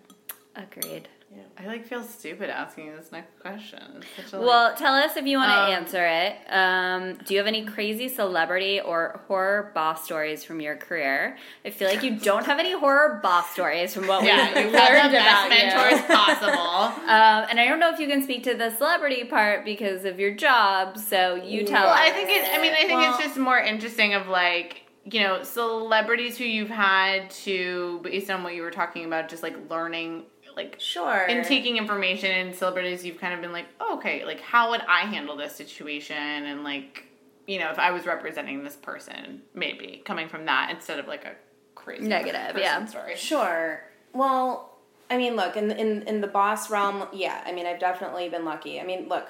[0.56, 1.08] Agreed.
[1.58, 3.80] I like feel stupid asking this next question.
[3.96, 6.36] It's such a, like, Well, tell us if you want to Um, answer it.
[6.52, 11.36] Um, do you have any crazy celebrity or horror boss stories from your career?
[11.64, 14.66] I feel like you don't have any horror boss stories from what yeah, we you
[14.72, 15.66] learned have the about best you.
[15.96, 17.02] mentors possible.
[17.08, 20.18] Um, and I don't know if you can speak to the celebrity part because of
[20.20, 20.98] your job.
[20.98, 22.00] So you tell Well, us.
[22.00, 22.48] I think it.
[22.52, 26.44] I mean, I think Well- it's just more interesting of like you know celebrities who
[26.44, 30.24] you've had to based on what you were talking about, just like learning
[30.56, 31.24] like Sure.
[31.28, 34.82] and taking information and celebrities you've kind of been like oh, okay like how would
[34.88, 37.06] i handle this situation and like
[37.46, 41.24] you know if i was representing this person maybe coming from that instead of like
[41.24, 41.32] a
[41.74, 42.84] crazy Negative, yeah.
[42.86, 43.84] story Sure.
[44.14, 44.70] Well,
[45.10, 47.42] I mean, look in in in the boss realm, yeah.
[47.44, 48.80] I mean, I've definitely been lucky.
[48.80, 49.28] I mean, look,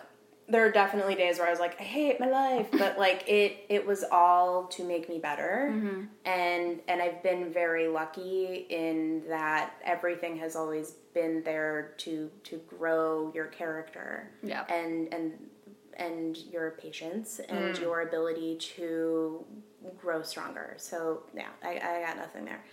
[0.49, 3.65] there are definitely days where I was like, I hate my life, but like it
[3.69, 5.69] it was all to make me better,
[6.25, 12.57] and and I've been very lucky in that everything has always been there to to
[12.69, 14.65] grow your character, Yeah.
[14.69, 15.33] and and
[15.97, 19.45] and your patience and your ability to
[20.01, 20.75] grow stronger.
[20.77, 22.65] So yeah, I, I got nothing there.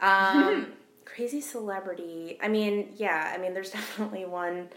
[0.00, 0.72] Um,
[1.04, 2.38] crazy celebrity.
[2.42, 3.32] I mean, yeah.
[3.34, 4.68] I mean, there's definitely one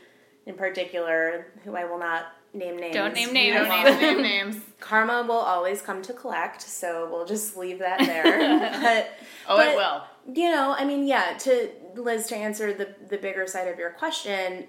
[0.48, 2.94] in particular who I will not name names.
[2.94, 3.56] Don't name names.
[3.56, 4.58] don't need to name names.
[4.80, 8.60] Karma will always come to collect, so we'll just leave that there.
[8.82, 9.10] but
[9.48, 10.04] Oh, but, it will.
[10.34, 11.38] You know, I mean, yeah.
[11.40, 14.66] To Liz, to answer the the bigger side of your question,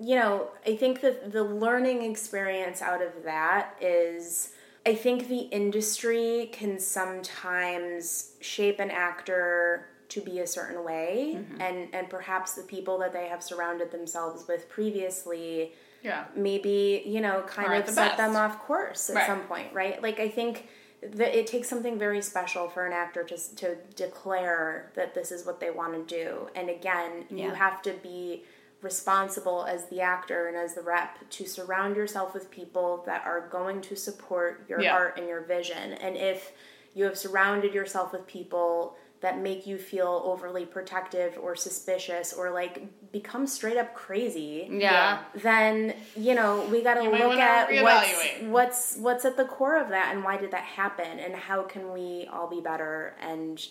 [0.00, 4.52] you know, I think that the learning experience out of that is.
[4.86, 11.60] I think the industry can sometimes shape an actor to be a certain way, Mm-hmm.
[11.60, 15.72] and and perhaps the people that they have surrounded themselves with previously
[16.02, 16.24] Yeah.
[16.34, 18.18] maybe you know kind Aren't of the set best.
[18.18, 19.26] them off course at Right.
[19.26, 20.68] some point right like i think
[21.02, 25.46] that it takes something very special for an actor to, to declare that this is
[25.46, 28.44] what they want to do and again you have to be
[28.82, 33.46] responsible as the actor and as the rep to surround yourself with people that are
[33.48, 34.94] going to support your Yeah.
[34.94, 36.52] art and your vision and if
[36.94, 42.50] you have surrounded yourself with people that make you feel overly protective or suspicious or
[42.50, 45.18] like become straight up crazy Yeah.
[45.34, 49.88] then you know we got to look at what's, what's what's at the core of
[49.90, 53.66] that and why did that happen and how can we all be better and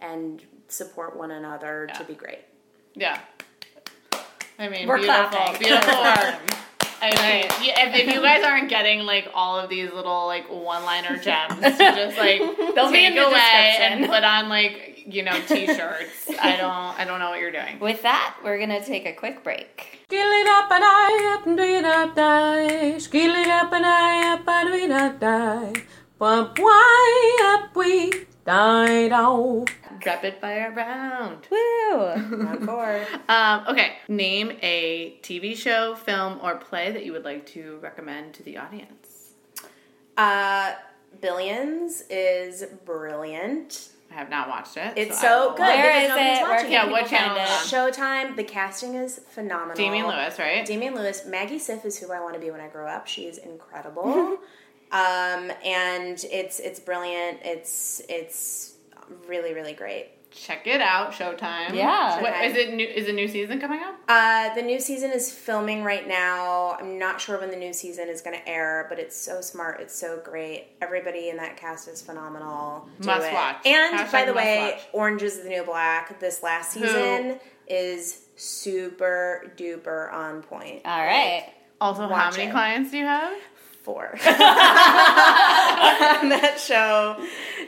[0.00, 2.40] and support one another to be great
[2.94, 3.18] Yeah.
[4.58, 5.58] I mean, We're beautiful, clapping.
[5.60, 6.58] beautiful work.
[7.04, 10.48] I mean, yeah, if, if you guys aren't getting like all of these little like
[10.48, 12.40] one-liner gems, just like
[12.74, 16.30] They'll be take in the away and put on like you know t-shirts.
[16.40, 17.78] I don't, I don't know what you're doing.
[17.80, 20.00] With that, we're gonna take a quick break.
[20.04, 22.98] Skill it up and I up and do it up die.
[22.98, 25.72] Skill it up and I up and do it up die.
[26.18, 29.64] But why up we die down?
[30.04, 31.46] Rapid fire round.
[31.50, 31.96] Woo!
[31.96, 33.06] Round four.
[33.28, 38.34] Um, okay, name a TV show, film, or play that you would like to recommend
[38.34, 39.34] to the audience.
[40.16, 40.72] uh
[41.20, 44.92] billions is brilliant I have not watched it.
[44.96, 46.42] it's I so good Where because is it?
[46.42, 47.52] Where can Yeah, what channel is it?
[47.74, 47.94] it?
[47.94, 48.36] Showtime.
[48.36, 49.74] The casting is phenomenal.
[49.74, 50.66] Damian Lewis, right?
[50.66, 53.06] Damian Lewis, Maggie Siff is who I want to be when I grow up.
[53.06, 54.12] She is incredible,
[54.92, 57.38] um, and it's it's brilliant.
[57.42, 58.74] It's it's
[59.28, 60.08] really really great.
[60.34, 61.74] Check it out, Showtime.
[61.74, 62.20] Yeah.
[62.20, 62.50] What, Showtime.
[62.50, 62.86] is it new?
[62.86, 63.94] Is a new season coming up?
[64.08, 66.76] Uh, the new season is filming right now.
[66.80, 69.80] I'm not sure when the new season is going to air, but it's so smart.
[69.80, 70.68] It's so great.
[70.80, 72.88] Everybody in that cast is phenomenal.
[73.00, 73.32] Do Must it.
[73.32, 73.66] watch.
[73.66, 74.82] And Hashtag by the way, watch.
[74.92, 76.18] Orange is the New Black.
[76.18, 80.82] This last season is super duper on point.
[80.84, 81.46] All right.
[81.80, 82.52] Also, how many it.
[82.52, 83.36] clients do you have?
[83.82, 84.18] Four on
[86.28, 87.16] that show.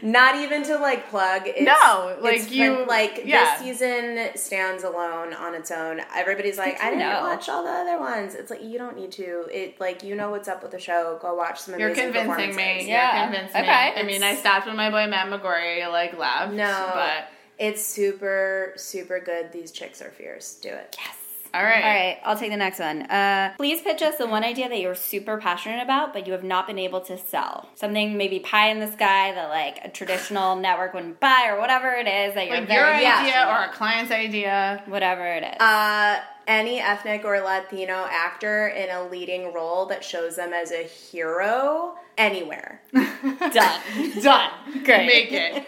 [0.02, 1.42] Not even to like plug.
[1.46, 3.56] It's, No, like it's you- fun- like yeah.
[3.58, 6.00] this season stands alone on its own.
[6.14, 7.20] Everybody's like, I didn't know.
[7.22, 8.34] watch all the other ones.
[8.34, 9.46] It's like you don't need to.
[9.52, 11.18] It like you know what's up with the show.
[11.22, 11.86] Go watch some of these.
[11.86, 12.86] You're convincing me.
[12.88, 13.16] Yeah.
[13.24, 13.92] You're convincing Okay.
[13.94, 14.00] me.
[14.00, 16.52] I mean, I stopped when my boy Matt McGorry like left.
[16.52, 19.52] No, but it's super super good.
[19.52, 20.54] These chicks are fierce.
[20.56, 20.96] Do it.
[20.98, 21.16] Yes.
[21.54, 21.82] All right.
[21.84, 23.02] All right, I'll take the next one.
[23.02, 26.42] Uh, please pitch us the one idea that you're super passionate about, but you have
[26.44, 27.68] not been able to sell.
[27.76, 31.92] Something maybe pie in the sky that like a traditional network wouldn't buy, or whatever
[31.92, 34.82] it is that you're Like very your idea passionate or a client's idea.
[34.86, 35.60] whatever it is.
[35.60, 40.82] Uh, any ethnic or Latino actor in a leading role that shows them as a
[40.82, 42.82] hero anywhere.
[42.92, 43.80] Done.
[44.20, 44.50] Done.
[44.84, 45.06] Great.
[45.06, 45.64] Make it.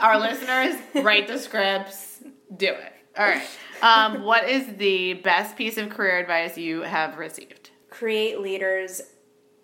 [0.00, 2.22] Our listeners, write the scripts.
[2.56, 2.92] Do it.
[3.18, 3.42] All right.
[3.82, 7.70] Um, what is the best piece of career advice you have received?
[7.90, 9.00] Create leaders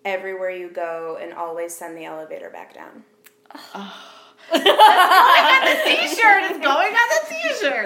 [0.05, 3.03] everywhere you go and always send the elevator back down.
[4.51, 4.59] The
[5.85, 7.85] T-shirt is going on the T-shirt.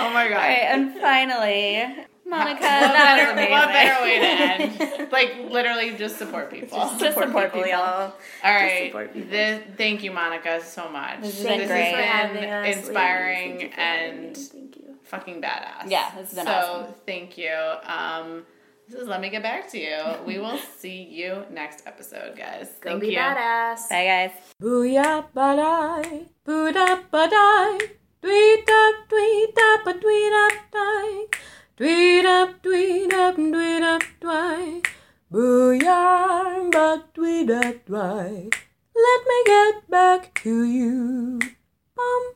[0.00, 0.32] Oh my god.
[0.32, 5.08] All right, and finally, Monica, What better, what better way to end?
[5.12, 6.76] Like literally, just support people.
[6.98, 7.68] Just support people.
[7.68, 8.12] y'all.
[8.44, 8.86] All right.
[8.88, 9.30] support people.
[9.30, 11.20] This, thank you, Monica, so much.
[11.22, 11.94] This has This been has great.
[11.94, 13.60] for having been inspiring ladies.
[13.60, 14.36] Thank you for having and.
[14.36, 14.85] Thank you.
[15.06, 15.88] Fucking badass.
[15.88, 16.94] Yeah, this has been so, awesome.
[17.06, 17.54] thank you.
[17.84, 18.44] Um,
[18.88, 19.98] this is Let Me Get Back to You.
[20.26, 22.68] We will see you next episode, guys.
[22.80, 23.18] Go thank be you.
[23.18, 23.88] badass.
[23.88, 24.30] Bye, guys.
[24.62, 27.78] Booyah badai, booda badai,
[28.22, 31.24] tweet up, tweet up, tweet up, die,
[31.76, 34.82] tweet up, tweet up, tweet up, die,
[35.32, 38.48] booyah, but tweet up, die.
[38.94, 41.38] Let me get back to you.
[41.94, 42.34] Bum.